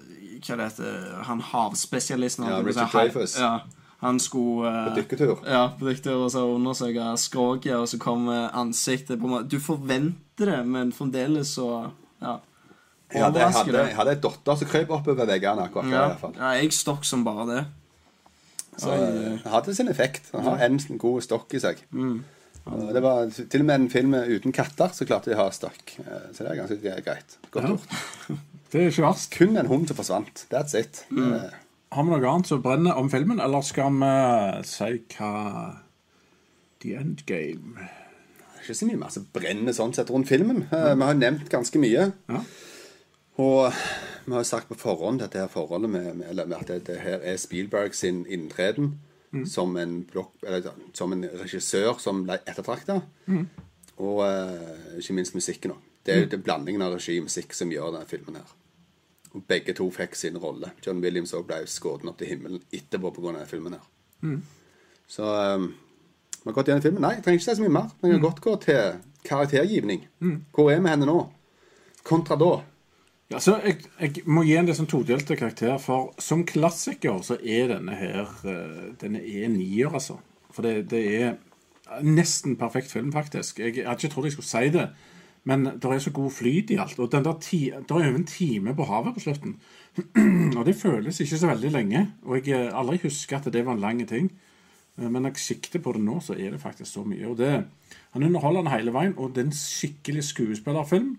[0.41, 3.37] Hva det heter Han havspesialisten Ja, Richard Dreyfus.
[3.39, 3.61] Ja,
[4.01, 5.41] han skulle På dykketur.
[5.45, 10.53] Ja, på dykketur og så undersøke skroget, og så kom ansiktet på meg Du forventer
[10.53, 11.91] det, men fremdeles så
[12.21, 12.37] Ja.
[13.11, 16.35] Jeg hadde, jeg hadde, jeg hadde ei datter som krøp oppover veggene akkurat der.
[16.37, 17.63] ja, jeg stokk som bare det.
[18.79, 20.29] Så eh, det hadde sin effekt.
[20.33, 21.81] Han har en god stokk i seg.
[21.91, 25.49] Og Det var til og med en film uten katter så klarte de å ha
[25.51, 25.95] stokk.
[25.99, 27.37] Eh, Så det er ganske greit.
[27.51, 27.69] Godt
[28.29, 28.37] Ja.
[28.71, 29.31] Det er ikke verst.
[29.35, 30.45] Kun en hund som forsvant.
[30.49, 31.01] That's it.
[31.11, 31.49] Eh,
[31.91, 34.11] Har vi noe annet som brenner om filmen, eller skal vi
[34.63, 35.31] si hva
[36.79, 40.63] The Endgame Det er ikke så mye mer som brenner sånn sett rundt filmen.
[40.71, 41.01] Mm.
[41.01, 42.11] Vi har nevnt ganske mye.
[42.31, 42.43] Ja.
[43.39, 43.71] Og
[44.25, 47.23] vi har sagt på forhånd dette her forholdet med, med, eller at det, det her
[47.23, 48.99] er Spielberg sin inntreden
[49.47, 52.99] som, en blok, eller, som en regissør som ble ettertrakta.
[54.01, 55.87] Og uh, ikke minst musikken òg.
[56.05, 58.55] Det er jo det blandingen av regi og musikk som gjør denne filmen her.
[59.31, 60.71] Og begge to fikk sin rolle.
[60.85, 63.27] John Williams også ble skutt opp til himmelen etterpå pga.
[63.29, 63.85] denne filmen her.
[65.07, 65.69] Så um,
[66.41, 67.05] vi har gått gjennom filmen.
[67.05, 67.93] Nei, jeg trenger ikke si så mye mer.
[68.01, 70.07] Men jeg kan godt gå til karaktergivning.
[70.51, 71.19] Hvor er vi henne nå?
[72.03, 72.51] Kontra da.
[73.31, 77.37] Ja, så jeg, jeg må gi en litt sånn todelte karakter, for som klassiker så
[77.39, 80.17] er denne her eh, Denne er nier, altså.
[80.51, 81.37] For det, det er
[82.03, 83.61] nesten perfekt film, faktisk.
[83.63, 84.89] Jeg, hadde ikke trodd jeg skulle si det.
[85.47, 86.99] Men det er så god flyt i alt.
[87.01, 89.55] Og den der ti, det er jo en time på havet på slutten.
[90.57, 92.03] og det føles ikke så veldig lenge.
[92.27, 94.27] Og jeg eh, aldri husker at det var en lang ting.
[94.99, 97.31] Eh, Men når jeg sikter på det nå, så er det faktisk så mye.
[97.31, 97.53] Og det,
[98.11, 101.15] han underholder den hele veien, og det er en skikkelig skuespillerfilm.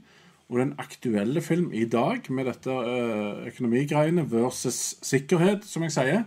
[0.53, 6.27] Og er aktuelle film i dag med dette eh, økonomigreiene versus sikkerhet, som jeg sier.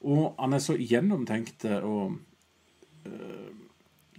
[0.00, 2.16] Og han er så gjennomtenkt eh, og
[3.04, 3.50] uh,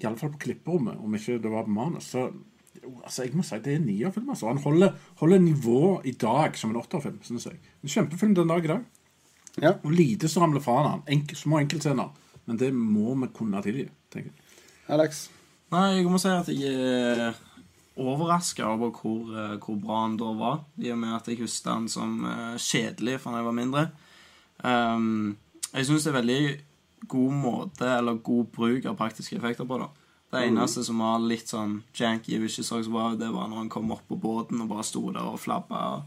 [0.02, 2.12] Iallfall på klipperommet, om ikke det var på manus.
[2.14, 2.28] Så
[3.02, 4.30] altså, jeg må si det er en nierfilm.
[4.30, 4.52] Altså.
[4.52, 7.58] Han holder, holder nivå i dag som en åtterfilm, synes jeg.
[7.82, 8.86] En kjempefilm den dag i dag.
[9.58, 9.74] Ja.
[9.84, 11.06] Og lite som ramler fra han.
[11.10, 12.14] Enkel, små enkeltscener.
[12.46, 14.50] Men det må vi kunne tilgi, tenker jeg.
[14.92, 15.30] Alex?
[15.72, 17.34] Nei, jeg må si at jeg
[18.08, 20.60] overraska over hvor, eh, hvor bra han da var.
[20.78, 23.88] I og med at jeg husker han som eh, kjedelig fra da jeg var mindre.
[24.64, 25.38] Um,
[25.74, 26.42] jeg syns det er veldig
[27.10, 29.88] god måte, eller god bruk av praktiske effekter på det.
[30.32, 33.58] Det eneste som var litt sånn janky hvis ikke så så bra, det var når
[33.66, 35.82] han kom opp på båten og bare sto der og flabba.
[35.96, 36.04] og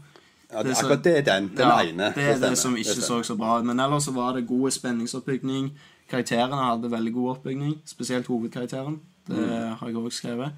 [0.51, 1.47] Ja, Det akkurat det er den.
[1.55, 2.07] Den ja, ene.
[2.15, 3.65] Det er det, det som ikke det så så bra ut.
[3.65, 5.71] Men ellers så var det god spenningsoppbygning.
[6.09, 7.75] Karakterene hadde veldig god oppbygning.
[7.85, 8.99] Spesielt hovedkarakteren.
[9.27, 9.75] Det Mm.
[9.77, 10.51] har jeg òg skrevet.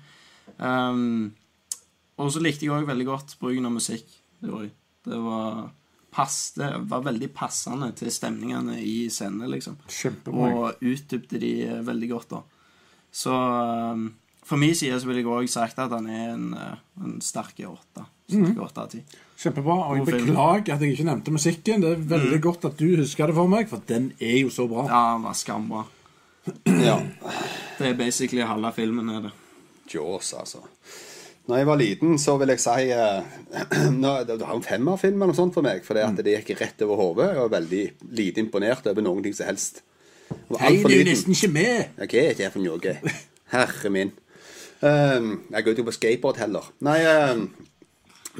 [0.58, 1.34] Um,
[2.18, 4.08] og så likte jeg òg veldig godt bruken av musikk.
[4.42, 4.70] Det, var,
[5.06, 5.68] det var
[6.14, 9.78] pass, det var veldig passende til stemningene i scenene, liksom.
[9.86, 10.48] Kjempebra.
[10.50, 12.42] Og utdypte de eh, veldig godt, da.
[13.14, 14.08] Så um,
[14.48, 17.62] for min side så vil jeg òg sagt at han er en, eh, en sterk
[17.68, 18.06] åtte.
[18.28, 19.04] Ti.
[19.38, 19.76] Kjempebra.
[19.88, 21.84] Og jeg beklager at jeg ikke nevnte musikken.
[21.86, 24.66] Det er veldig godt at du husker det for meg, for den er jo så
[24.68, 24.88] bra.
[24.90, 25.86] Ja, den var skambra.
[26.66, 26.98] Ja.
[27.78, 29.10] Det er basically halve filmen.
[29.12, 29.36] er det
[29.94, 30.64] Jaws, altså.
[31.48, 33.38] Når jeg var liten, så vil jeg si eh,
[34.04, 35.86] nå, Det var en femmerfilm eller noe sånt for meg.
[35.88, 37.30] For det, det gikk rett over hodet.
[37.32, 37.84] Jeg var veldig
[38.20, 39.84] lite imponert over noen ting som helst.
[40.60, 41.94] Hei, det er jo nesten ikke med!
[41.96, 42.96] Hva okay, er det for noe?
[43.54, 44.12] Herre min.
[44.82, 46.68] Um, jeg går ikke på skateboard heller.
[46.86, 47.00] Nei,
[47.32, 47.48] um,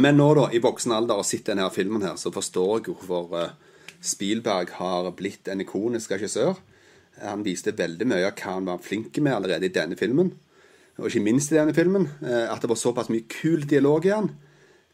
[0.04, 3.32] men nå, da, i voksen alder, og sett denne filmen her, så forstår jeg hvorfor
[3.34, 6.60] uh, Spielberg har blitt en ikonisk regissør.
[7.24, 10.36] Han viste veldig mye av hva han var flink med allerede i denne filmen.
[10.98, 12.10] Og ikke minst i denne filmen.
[12.22, 14.32] uh, At det var såpass mye kul dialog i den.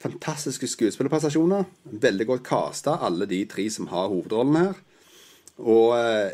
[0.03, 1.63] Fantastiske skuespillerprestasjoner.
[1.85, 4.81] Veldig godt casta, alle de tre som har hovedrollen her.
[5.63, 6.31] Og uh,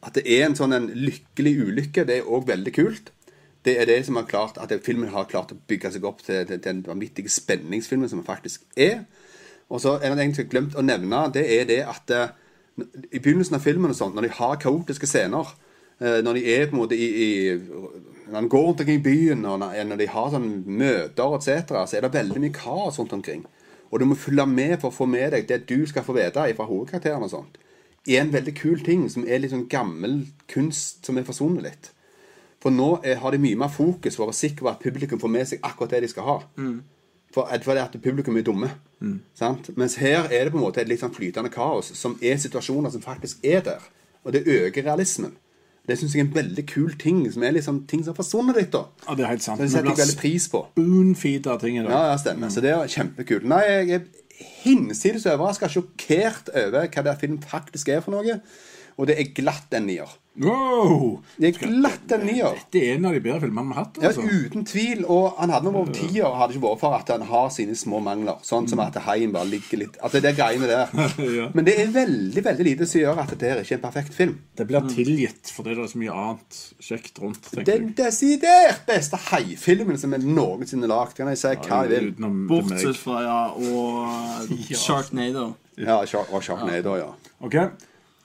[0.00, 3.10] at det er en sånn en lykkelig ulykke, det er òg veldig kult.
[3.64, 6.46] Det er det som har klart at filmen har klart å bygge seg opp til,
[6.48, 9.02] til, den vanvittige spenningsfilmen som den faktisk er.
[9.68, 12.32] Og så er det egentlig glemt å nevne, det er det at eh,
[13.12, 15.68] i begynnelsen av filmen og sånt, når de har kaotiske scener, eh,
[16.00, 17.30] når de er på en måte i, i
[18.30, 21.96] Når de går rundt omkring i byen, og når, de har sånn møter etc., så
[21.98, 23.42] er det veldig mye kaos rundt omkring.
[23.90, 26.44] Og du må følge med for å få med deg det du skal få vite
[26.56, 27.58] fra hovedkarakteren og sånt.
[28.08, 31.90] Er en veldig kul ting som er litt sånn gammel kunst som er forsvunnet litt.
[32.62, 35.20] For nå er, har de mye mer fokus for å være sikker på at publikum
[35.20, 36.38] får med seg akkurat det de skal ha.
[37.34, 38.70] For, for det at publikum er dumme.
[39.34, 39.70] Sant?
[39.80, 42.92] Mens her er det på en måte et litt sånn flytende kaos, som er situasjoner
[42.94, 43.86] som faktisk er der.
[44.24, 45.34] Og det øker realismen.
[45.88, 48.58] Det syns jeg er en veldig kul ting, som er liksom ting som har forsvunnet
[48.60, 48.70] litt.
[48.74, 48.84] da.
[49.08, 49.58] Ja, det er helt sant.
[49.62, 50.64] Det setter jeg veldig pris på.
[50.74, 51.90] spoonfeed av ting i dag.
[51.90, 52.52] Ja, ja, stemmer.
[52.52, 53.46] Så det er kjempekult.
[53.50, 54.04] Nei, jeg er
[54.62, 58.40] hinsides overraska, sjokkert over hva det filmen faktisk er for noe.
[59.00, 60.10] Og det er glatt en nier.
[60.38, 61.18] Wow!
[61.40, 62.58] Det er glatt en nier.
[62.70, 63.98] Det er en av de bedre filmene vi har hatt.
[63.98, 64.22] Ja, altså.
[64.22, 65.02] uten tvil.
[65.10, 68.38] Og han hadde vært tier, hadde ikke vært for at han har sine små mangler.
[68.46, 70.94] Sånn som at haien bare ligger litt At det er greiene der.
[71.30, 71.46] Ja.
[71.54, 74.16] Men det er veldig veldig lite som gjør at det her ikke er en perfekt
[74.16, 74.32] film.
[74.56, 77.50] Det blir tilgitt fordi det er så mye annet kjekt rundt.
[77.66, 81.14] Den desidert beste haifilmen som er noensinne lagd.
[81.18, 82.10] Kan jeg si hva jeg vil.
[82.50, 84.50] Bortsett fra ja, og
[84.84, 85.52] Sharknado.
[85.80, 87.12] Ja, og Sharknado, ja.
[87.40, 87.56] Ok,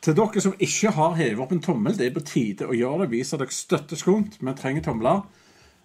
[0.06, 3.06] Til dere som ikke har hevet opp en tommel, det er på tide å gjøre
[3.06, 3.14] det.
[3.16, 4.38] Vis at dere støtter Skunt.
[4.38, 5.24] Vi trenger tomler.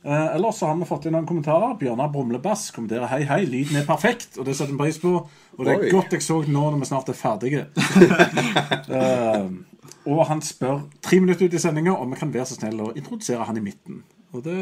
[0.05, 1.73] Eh, ellers så har vi fått inn noen kommentarer.
[1.81, 3.43] Bjørnar Brumlebass kommenterer hei, hei.
[3.49, 5.15] Lyden er perfekt, og det setter vi pris på.
[5.57, 5.91] Og det er Oi.
[5.93, 7.67] godt jeg så nå når vi snart er ferdige.
[8.91, 9.45] Eh,
[10.11, 12.89] og han spør tre minutter ut i sendinga om vi kan være så snill å
[12.97, 14.01] introdusere han i midten.
[14.33, 14.57] Og det,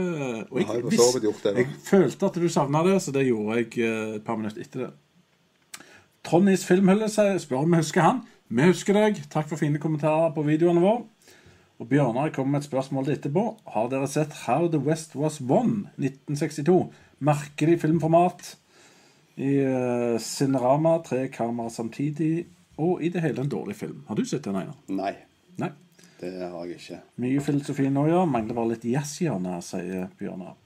[0.51, 1.53] og Jeg da.
[1.57, 4.85] jeg følte at du savna det, så det gjorde jeg eh, et par minutter etter
[4.85, 4.91] det.
[6.27, 8.21] Tronnys filmhylle spør om vi husker han.
[8.49, 9.18] Vi husker deg.
[9.28, 11.03] Takk for fine kommentarer på videoene våre.
[11.78, 13.42] Og Bjørnar kommer med et spørsmål etterpå.
[13.74, 16.78] Har dere sett How the West Was Won 1962?
[17.28, 18.55] Merkelig filmformat.
[19.36, 22.46] I uh, Cinerama, tre kameraer samtidig.
[22.80, 24.01] Og i det hele en dårlig film.
[24.09, 24.80] Har du sett den, Einar?
[24.88, 25.12] Nei,
[25.61, 25.70] Nei.
[26.22, 27.03] det har jeg ikke.
[27.20, 28.24] Mye filosofi nå, ja.
[28.24, 30.57] Mangler bare litt jazzhjørne, yes sier Bjørnar.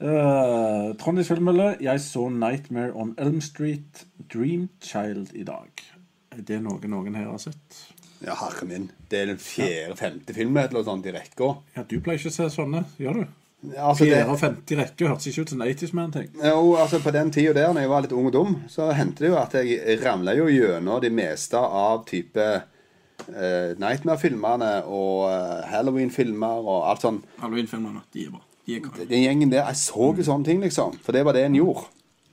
[0.00, 5.89] Uh, Trondheim filmmølle, Jeg så 'Nightmare on Elm Street Dream Child' i dag.
[6.30, 7.80] Er det noe noen her har sett?
[8.20, 8.90] Ja, herre min.
[9.10, 11.54] Det er den fjerde-femte filmen eller noe sånt i rekka.
[11.76, 13.28] Ja, Du pleier ikke å se sånne, gjør du?
[13.76, 16.28] Altså, det, Fjerde og femte rekke hørtes ikke ut som en 80's Man-ting.
[16.32, 19.26] jo, altså På den tida der, når jeg var litt ung og dum, så hendte
[19.26, 25.60] det jo at jeg ramla jo gjennom det meste av type uh, Nightmare-filmene og uh,
[25.68, 27.20] Halloween-filmer og alt sånn.
[27.42, 28.40] Halloween-filmene, de er bra.
[28.64, 28.88] De er.
[29.10, 30.96] Den gjengen der, Jeg så jo sånne ting, liksom.
[31.04, 31.84] For det var det en gjorde.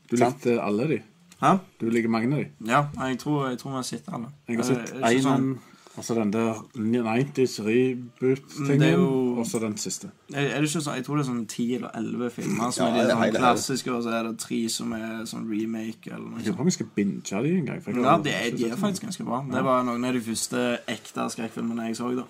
[0.08, 1.02] Du likte alle de.
[1.42, 1.58] Hæ?
[1.80, 2.68] Du liker mange av dem.
[2.68, 4.28] Ja, jeg tror, jeg tror vi har sett alle.
[4.48, 5.60] Jeg har Eh, sett én, sånn- einen,
[5.98, 10.10] altså den der 90s reboot-tingen, jo- og så den siste.
[10.34, 12.88] Er, er det ikke sånn, Jeg tror det er sånn ti eller elleve filmer som
[12.88, 16.26] Ja, er de sånn klassiske, og så er det tre som er sånn remake eller
[16.30, 16.46] noe sånt.
[16.46, 17.82] Jeg tror vi skal binge de en gang.
[17.82, 19.44] for jeg Ja, de er, de er faktisk ganske bra.
[19.52, 22.16] Det var noen av de første ekte skrekkfilmene jeg så.
[22.16, 22.24] da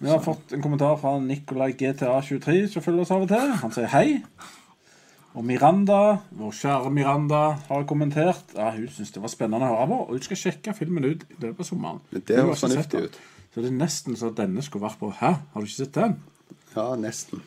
[0.00, 3.52] Vi har fått en kommentar fra Nikolai GTA23, som følger oss av og til.
[3.52, 4.22] Han sier hei.
[5.36, 5.98] Og Miranda,
[6.34, 8.54] vår kjære Miranda, har kommentert.
[8.56, 11.26] Ja, Hun syns det var spennende å høre på, og hun skal sjekke filmen ut
[11.28, 12.00] i løpet av sommeren.
[12.10, 13.18] Men det høres fornuftig ut.
[13.54, 15.12] Så det er nesten så denne skulle vært på.
[15.20, 16.16] Hæ, har du ikke sett den?
[16.74, 17.42] Ja, nesten.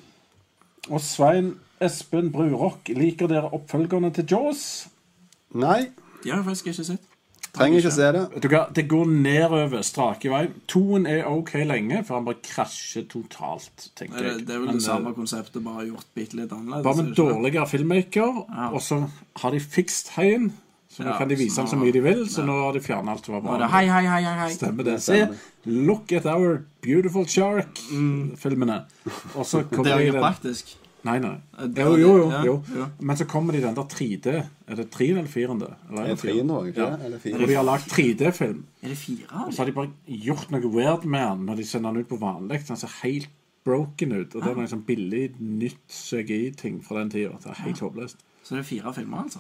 [0.90, 4.64] Og Svein Espen Brurok, liker dere oppfølgerne til Jaws?
[5.54, 5.90] Nei,
[6.24, 7.11] De har jeg faktisk ikke sett.
[7.54, 8.22] Trenger ikke se det.
[8.34, 10.44] Vet du hva, Det går nedover strake vei.
[10.68, 14.48] Toen er OK lenge, før han bare krasjer totalt, tenker Det, jeg.
[14.48, 16.84] det er vel Men, det samme eh, konseptet, bare gjort bitte litt annerledes.
[16.84, 17.24] Bare med det det?
[17.26, 18.70] dårligere filmmaker, Ja.
[18.72, 19.02] og så
[19.44, 20.52] har de fikst heien.
[20.92, 22.82] Så nå Ja, kan de vise ham så mye de vil, så nå har de
[22.84, 23.58] fjernet alt som var bra.
[23.62, 24.50] det hei, hei, hei, hei.
[24.52, 24.94] Stemmer det.
[25.00, 25.28] Det Se.
[25.66, 28.82] Look at our beautiful shark-filmene.
[29.36, 30.78] Og så Det er de jo den praktisk.
[31.04, 31.36] Nei, nei.
[31.68, 32.30] det- Jo, jo, jo.
[32.32, 32.64] ja, jo.
[32.78, 32.86] ja.
[33.00, 34.28] Men så kommer de den der 3D.
[34.68, 35.52] Er det 3 eller 4?
[35.56, 36.90] Eller Det er tre nå, ikke Ja.
[36.96, 37.06] det?
[37.06, 37.38] Eller fire?
[37.38, 38.64] Hvor de har lagd 3D-film.
[38.84, 41.56] Er det fire av Og så har de bare gjort noe weird med den når
[41.58, 42.68] de sender den ut på vanlig.
[42.68, 43.30] Den ser helt
[43.66, 44.36] broken ut.
[44.36, 47.34] Og det er noe sånn billig, nytt CGI-ting fra den tida.
[47.42, 48.16] Det er helt håpløst.
[48.44, 49.40] Så det er fire filmer, altså?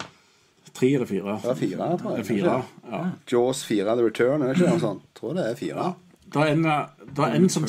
[0.73, 1.39] Tre eller fire?
[1.41, 2.25] Det er fire, tror jeg.
[2.25, 3.05] Fire, ja.
[3.31, 5.01] Jaws 4 The Return, er det ikke noe sånt?
[5.15, 5.95] Tror det er fire.
[6.31, 7.65] Det er en, det er en som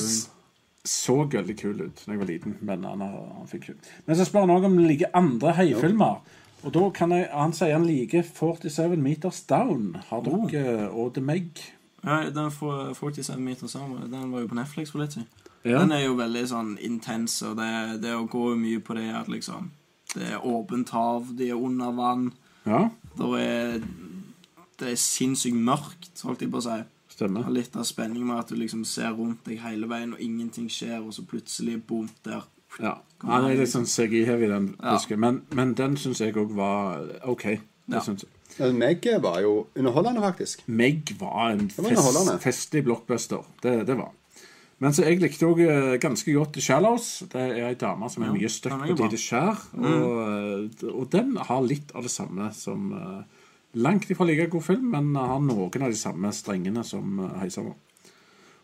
[0.84, 3.76] så veldig kul ut da jeg var liten, men han, han fikk kul.
[4.06, 6.22] Men så spør han også om det ligger andre heifilmer.
[6.62, 9.96] Og da kan jeg, Han sier han liker 47 Meters Down.
[10.08, 11.58] Har dere og The Meg?
[12.04, 15.26] Ja, den 47 Meters Down Den var jo på Netflix for litt siden.
[15.64, 15.78] Ja.
[15.78, 19.28] Den er jo veldig sånn intens, og det, det å gå mye på det at
[19.30, 19.70] liksom
[20.14, 22.32] Det er åpent hav, de er under vann.
[22.66, 23.78] ja, Det er,
[24.82, 26.80] det er sinnssykt mørkt, holdt jeg på å si.
[27.22, 27.46] Stemmer.
[27.48, 30.68] Og litt av spenningen med at du liksom ser rundt deg hele veien, og ingenting
[30.72, 32.44] skjer, og så plutselig bom der.
[32.80, 32.96] Ja.
[33.22, 34.98] Han er litt sånn CGI-heavy, den Ja.
[35.16, 37.42] Men, men den syns jeg òg var OK.
[37.86, 38.00] Det Ja.
[38.00, 38.74] synes jeg.
[38.74, 40.66] Meg var jo underholdende, faktisk.
[40.68, 43.44] Meg var en var fest, festlig blockbuster.
[43.62, 44.10] Det, det var
[44.78, 45.60] Men så jeg likte òg
[46.00, 47.22] ganske godt The Shallows.
[47.30, 49.60] Det er ei dame som er Ja, mye støkk på lite skjær.
[49.78, 50.16] Og,
[50.82, 53.22] eh, og den har litt av det samme som eh,
[53.72, 57.78] Langt ifra like god film, men har noen av de samme strengene som uh, Heisommer.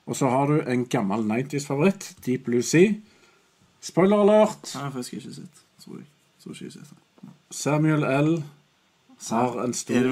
[0.09, 2.95] Og så har du en gammel 90s-favoritt, Deep Blue Sea.
[3.85, 4.63] Spoiler alert!
[4.73, 5.65] Den har jeg faktisk ikke sett.
[5.85, 6.09] Tror jeg.
[6.49, 6.95] Ikke sett.
[7.51, 8.31] Samuel L.
[9.31, 10.09] har en stor,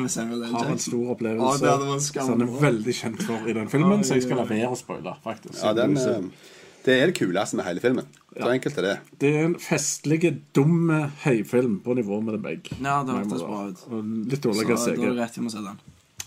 [0.53, 1.73] har en stor opplevelse
[2.13, 4.77] som han er veldig kjent for i den filmen, så jeg skal la være å
[4.77, 5.61] spoile, faktisk.
[5.63, 8.09] Ja, den, eh, det er det kuleste med hele filmen.
[8.37, 8.95] Så enkelt er det.
[9.23, 10.21] Det er en festlig,
[10.57, 10.91] dum
[11.25, 12.77] høyfilm på nivå med The begge.
[12.85, 13.85] Ja, det hørtes bra ut.
[13.89, 15.79] Og litt Så dårligere da er det rett til å se den.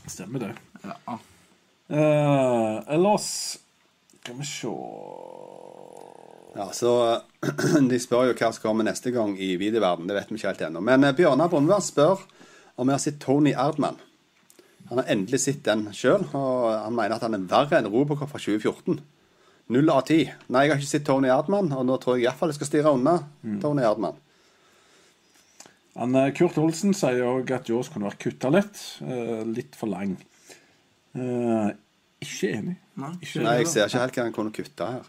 [0.10, 0.49] Stemmer det.
[0.82, 1.20] Ja.
[1.89, 3.57] Eh, ellers
[4.20, 4.74] Skal vi se
[6.55, 6.91] Ja, så
[7.89, 10.10] De spør jo hva som kommer neste gang i videoverden.
[10.10, 10.82] Det vet vi ikke helt ennå.
[10.86, 12.26] Men eh, Bjørnar Brunvær spør
[12.80, 13.99] om vi har sett Tony Erdman.
[14.89, 18.32] Han har endelig sett den sjøl, og han mener at han er verre enn Robocop
[18.32, 18.97] fra 2014.
[19.70, 20.24] Null av ti.
[20.49, 22.93] Nei, jeg har ikke sett Tony Erdman, og nå tror jeg iallfall jeg skal stirre
[22.97, 23.17] unna
[23.61, 24.17] Tony Erdman.
[25.99, 28.80] Eh, Kurt Olsen sier òg at Jaws kunne vært kutta litt.
[29.03, 30.15] eh, litt for lang.
[31.15, 31.70] Eh,
[32.24, 32.76] ikke enig.
[32.99, 33.11] Nei.
[33.22, 33.65] Ikke Nei, enig.
[33.65, 35.05] jeg ser ikke helt hva han kunne kutta her.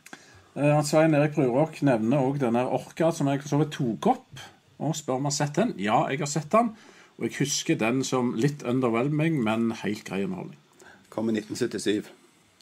[0.57, 4.07] Eh, han Svein Erik Brurok nevner òg denne Orka som jeg for så vidt tok
[4.13, 4.41] opp.
[4.81, 5.75] Og spør om jeg har sett den.
[5.79, 6.75] Ja, jeg har sett den.
[7.19, 10.57] Og jeg husker den som litt underwhelming, men helt grei underholdning.
[11.11, 12.09] Kom i 1977.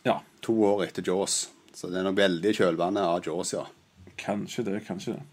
[0.05, 1.49] Ja, To år etter Jaws.
[1.79, 3.61] Så det er nok veldig kjølvannet av Jaws, ja.
[4.19, 5.27] kanskje det, kanskje det.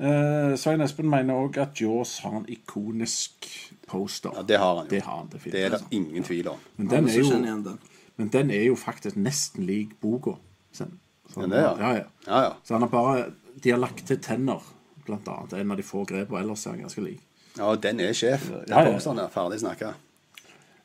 [0.00, 3.46] Eh, Svein Espen mener òg at Jaws har en ikonisk
[3.86, 4.32] poster.
[4.34, 4.42] ja.
[4.48, 4.90] Det har han jo.
[4.90, 5.52] Det har han definitivt.
[5.52, 6.58] Det er det ingen tvil om.
[6.76, 7.76] Men Den er jo,
[8.16, 10.34] men den er jo faktisk nesten lik boka.
[10.72, 10.88] Så,
[11.30, 11.70] så, er, ja.
[11.78, 12.04] ja, ja.
[12.26, 12.52] Ja.
[12.64, 14.62] Så han har bare De har lagt til tenner,
[15.06, 15.52] blant annet.
[15.60, 16.40] En av de få grepene.
[16.40, 17.20] Ellers er han ganske lik.
[17.58, 18.48] Ja, den er sjef.
[18.48, 18.92] Den Ja, ja.
[18.94, 19.92] posteren er ferdig snakka.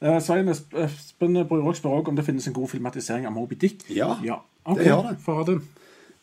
[0.01, 3.85] Eh, Svein Espen Brurok spør også om det finnes en god filmatisering av Moby Dick.
[3.89, 4.17] Ja.
[4.25, 5.47] Ja, ok, det gjør det.
[5.47, 5.61] Den.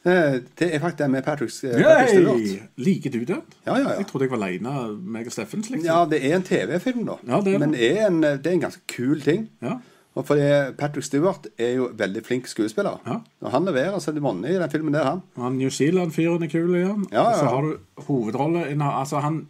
[0.05, 2.69] Eh, Det er faktisk den med Patrick, eh, Stewart.
[2.77, 3.43] Liker du den?
[3.67, 3.97] Ja, ja, ja.
[3.99, 5.71] Jeg trodde jeg var aleine, meg og Steffens.
[5.71, 5.87] Liksom.
[5.87, 7.19] Ja, det er en TV-film, da.
[7.29, 7.59] Ja, det er.
[7.59, 9.49] Men er en, det er en ganske kul ting.
[9.63, 9.77] Ja.
[10.15, 10.43] Og fordi
[10.77, 12.99] Patrick Stewart er jo veldig flink skuespiller.
[13.07, 13.21] Ja.
[13.41, 15.23] Og han leverer seg til monne i den filmen der, han.
[15.41, 17.07] Han New Zealand-fyren er kul igjen.
[17.13, 19.47] Ja, ja, så har du hovedrolle Altså, han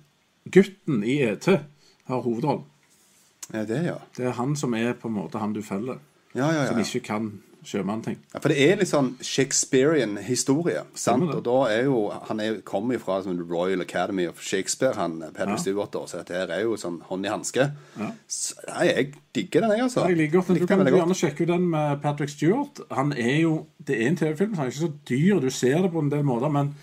[0.53, 1.49] gutten i ET
[2.07, 2.65] har hovedrollen.
[3.53, 3.97] Ja, det, ja.
[4.17, 5.99] Det er han som er på en måte han du følger.
[6.35, 6.85] Ja, ja, Som ja.
[6.85, 7.33] ikke kan
[7.65, 8.17] sjømannting.
[8.35, 8.41] ja.
[8.41, 10.83] For det er litt sånn Shakespearean historie.
[10.95, 11.29] sant?
[11.35, 15.19] Og da er jo Han er, kommer jo fra sånn Royal Academy of Shakespeare, han
[15.21, 15.57] Patrick Ja.
[15.63, 17.69] Stewart, da, så dette her er jo sånn hånd i hanske.
[17.99, 18.11] Ja.
[18.69, 20.07] Nei, jeg digger den, jeg, altså.
[20.09, 22.81] Jeg liker godt, men Du kan den gjerne sjekke ut den med Patrick Stewart.
[22.91, 25.41] Han er jo, Det er en TV-film, så han er ikke så dyr.
[25.41, 26.75] Du ser det på en del måter, men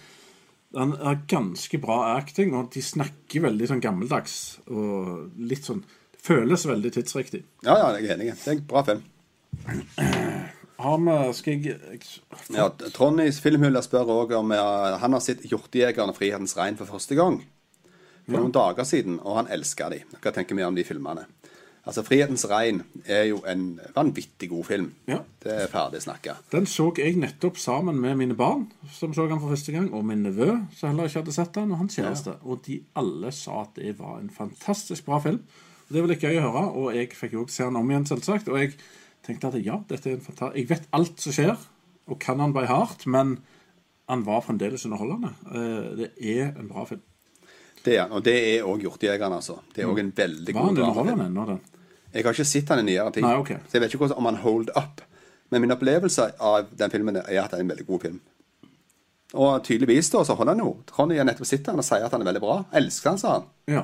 [0.76, 4.60] han er ganske bra acting, og de snakker veldig sånn gammeldags.
[4.70, 5.84] Og litt sånn
[6.22, 7.44] føles veldig tidsriktig.
[7.64, 8.34] Ja, ja, jeg er enig.
[8.44, 9.04] Det er en bra film.
[10.80, 11.80] Har vi Skal jeg
[12.56, 16.86] Ja, Tronnys filmhylle spør òg om ja, han har sett 'Hjortejegeren og frihetens regn' for
[16.86, 17.42] første gang
[18.30, 20.04] for noen dager siden, og han elsker de.
[20.22, 21.26] Hva tenker vi om de filmene?
[21.88, 24.92] Altså, 'Frihetens regn' er jo en vanvittig god film.
[25.08, 25.20] Ja.
[25.44, 26.36] Det er ferdig snakka.
[26.52, 30.06] Den så jeg nettopp sammen med mine barn, som så den for første gang, og
[30.06, 32.36] min nevø, som heller ikke hadde sett den, og hans kjæreste.
[32.44, 35.42] Og de alle sa at det var en fantastisk bra film.
[35.90, 37.90] Og Det var litt gøy å høre, og jeg fikk jo også se den om
[37.90, 38.48] igjen, selvsagt.
[38.50, 38.74] Og jeg
[39.26, 41.58] tenkte at ja, dette er en fantastisk Jeg vet alt som skjer,
[42.10, 43.38] og kan han by heart, men
[44.10, 45.34] han var fremdeles underholdende.
[45.54, 47.02] Eh, Det er en bra film.
[47.84, 49.60] Det er han, og det er òg 'Hjortejegeren', altså.
[49.76, 51.60] Det er òg en veldig Var god han underholdende ennå, den?
[52.14, 53.48] Jeg har ikke sett han i nyere tid, Nei, ok.
[53.48, 55.02] så jeg vet ikke om han hold up.
[55.52, 58.20] Men min opplevelse av den filmen er at det er en veldig god film.
[59.34, 60.78] Og tydeligvis da, så holder han jo.
[60.98, 62.66] Ronny har nettopp sett han og sier at han er veldig bra.
[62.74, 63.44] Elsker han, sa han.
[63.68, 63.84] Ja.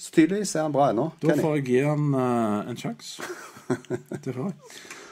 [0.00, 1.10] Så tydeligvis er han bra ennå.
[1.20, 3.26] Da får jeg gi han uh, en sjanse.
[4.24, 4.56] det får jeg.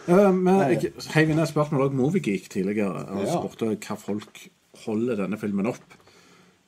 [0.09, 3.35] Uh, men jeg heiv inn et spørsmål om Moviegeek tidligere og Ja.
[3.37, 4.47] spurte hva folk
[4.87, 5.99] holder denne filmen opp.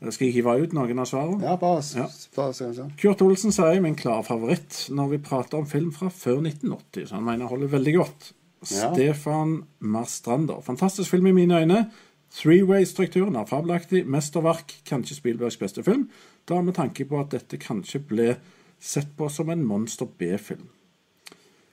[0.03, 1.41] Eh, Skal jeg hive ut noen av svarene?
[1.45, 2.07] Ja, bare Ja.
[2.37, 2.91] bare se.
[3.01, 7.09] Kurt Olsen sier min klare favoritt når vi prater om film fra før 1980.
[7.09, 8.33] Så han mener holder veldig godt.
[8.71, 8.93] Ja.
[8.93, 10.61] Stefan Marstrander.
[10.61, 11.91] Fantastisk film i mine øyne.
[12.31, 14.07] Three-way-strukturen er fabelaktig.
[14.07, 16.09] Mesterverk, kanskje Spielbergs beste film.
[16.51, 18.35] Da med tanke på at dette kanskje ble
[18.81, 20.67] sett på som en monster B-film.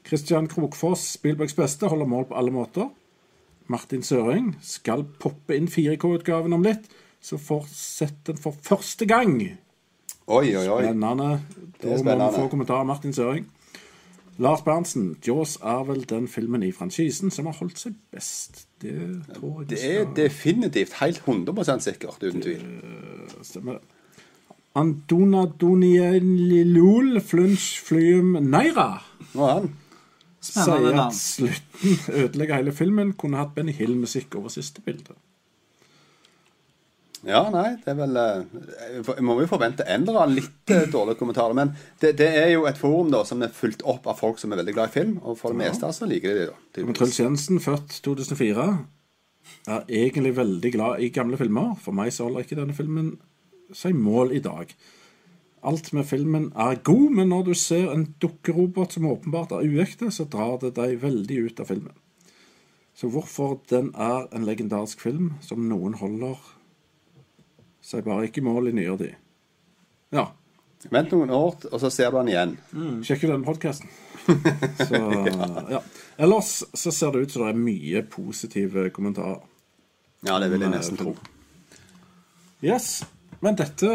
[0.07, 2.91] Christian Krokfoss, Spielbergs beste, holder mål på alle måter.
[3.67, 6.85] Martin Søring skal poppe inn 4K-utgaven om litt,
[7.19, 9.41] så får sett den for første gang.
[10.27, 10.83] Oi, oi, oi.
[10.85, 11.27] Spennende.
[11.81, 12.29] Da må spennende.
[12.31, 13.49] vi få kommentar av Martin Søring.
[14.37, 18.67] Lars Berntsen, Jaws er vel den filmen i franchisen som har holdt seg best.
[18.81, 18.93] Det
[19.33, 22.65] tror jeg Det er definitivt helt 100 sikkert, uten tvil.
[23.41, 23.79] stemmer.
[24.77, 28.89] Andona Donielilul Flunch Flyum Neira
[29.33, 29.69] er
[30.43, 33.13] sier at slutten ødelegger hele filmen.
[33.17, 35.17] Kunne hatt Benny Hill-musikk over siste bilde.
[37.25, 38.43] Ja, nei, det er vel eh,
[39.17, 41.55] Jeg må jo forvente enda litt eh, dårlige kommentarer.
[41.57, 44.53] Men det, det er jo et forum da som er fulgt opp av folk som
[44.53, 45.15] er veldig glad i film.
[45.25, 46.51] Og for det meste så liker de det.
[46.53, 46.95] da Men.
[46.97, 48.67] Truls Jensen, født 2004,
[49.67, 51.73] er egentlig veldig glad i gamle filmer.
[51.81, 53.15] For meg så holder ikke denne filmen
[53.75, 54.71] seg mål i dag.
[55.67, 60.11] Alt med filmen er god, men når du ser en dukkerobot som åpenbart er uekte,
[60.13, 61.95] så drar det deg veldig ut av filmen.
[62.97, 66.37] Så hvorfor den er en legendarisk film som noen holder
[67.85, 69.17] seg bare ikke i mål i nyere tid?
[70.15, 70.29] Ja.
[70.93, 72.55] Vent noen år, og så ser du den igjen.
[72.71, 73.91] Sjekk Sjekker den podkasten.
[74.27, 75.61] ja.
[75.75, 75.81] ja.
[76.17, 79.43] Ellers så ser det ut som det er mye positive kommentarer.
[80.25, 81.13] Ja, det vil jeg nesten tro.
[82.65, 83.03] Yes.
[83.41, 83.87] Men dette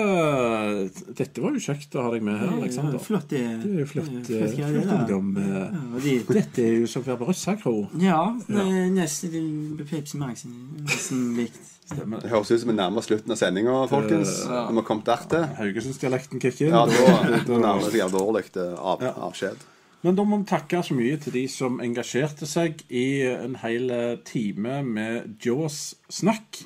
[1.18, 3.00] Dette var jo kjekt å ha deg med her, Aleksander.
[3.02, 3.40] Flott, det.
[3.64, 5.32] Det er jo flott, Det er eh, flott flott ungdom.
[5.42, 5.58] eh.
[5.58, 7.74] Ja, de, Dette er jo som å være på Røssakro.
[7.98, 10.44] ja, er nesten Pepsi Max.
[10.46, 11.58] Nesten likt.
[11.92, 12.22] Stemmer.
[12.22, 14.36] Det høres ut som vi nærmer slutten av sendinga, folkens.
[14.46, 14.62] Ja.
[14.70, 15.42] Vi må komme dertil.
[15.58, 16.76] Haugesundsdialekten kicker inn.
[16.78, 19.10] Ja, da, Da- nærmer det seg alvorlig eh, av, Ja.
[19.26, 19.56] avskjed.
[20.04, 23.90] Men da må vi takke så mye til de som engasjerte seg i en hel
[24.24, 26.62] time med Jaws-snakk.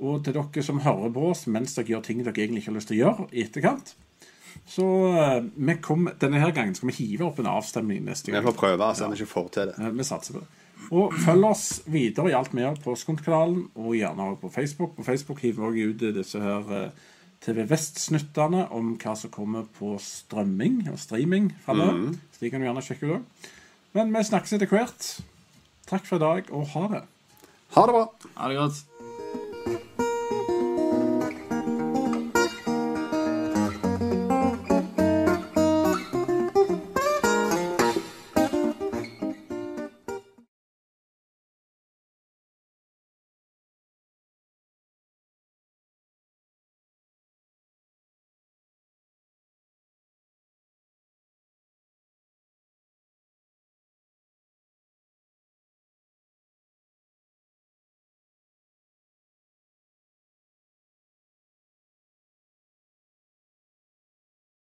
[0.00, 2.78] Og til dere som hører på oss mens dere gjør ting dere egentlig ikke har
[2.80, 3.94] lyst til å gjøre i etterkant.
[4.70, 4.84] Så
[5.14, 8.44] eh, vi kom, denne her gangen skal vi hive opp en avstemning neste Vi gang.
[8.46, 9.78] får prøve, så vi ikke får til det.
[9.82, 10.60] Eh, Vi satser på det.
[10.94, 14.94] Og følg oss videre i alt vi gjør på Skontkanalen, og gjerne også på Facebook.
[14.98, 16.90] På Facebook hiver vi også ut disse her eh,
[17.44, 22.14] TV Vest-snuttene om hva som kommer på strømming og streaming framover.
[22.34, 23.50] Så de kan du gjerne sjekke ut òg.
[23.94, 25.10] Men vi snakkes etter hvert.
[25.90, 27.02] Takk for i dag, og ha det.
[27.76, 28.04] Ha det bra.
[28.38, 28.84] Ha det godt.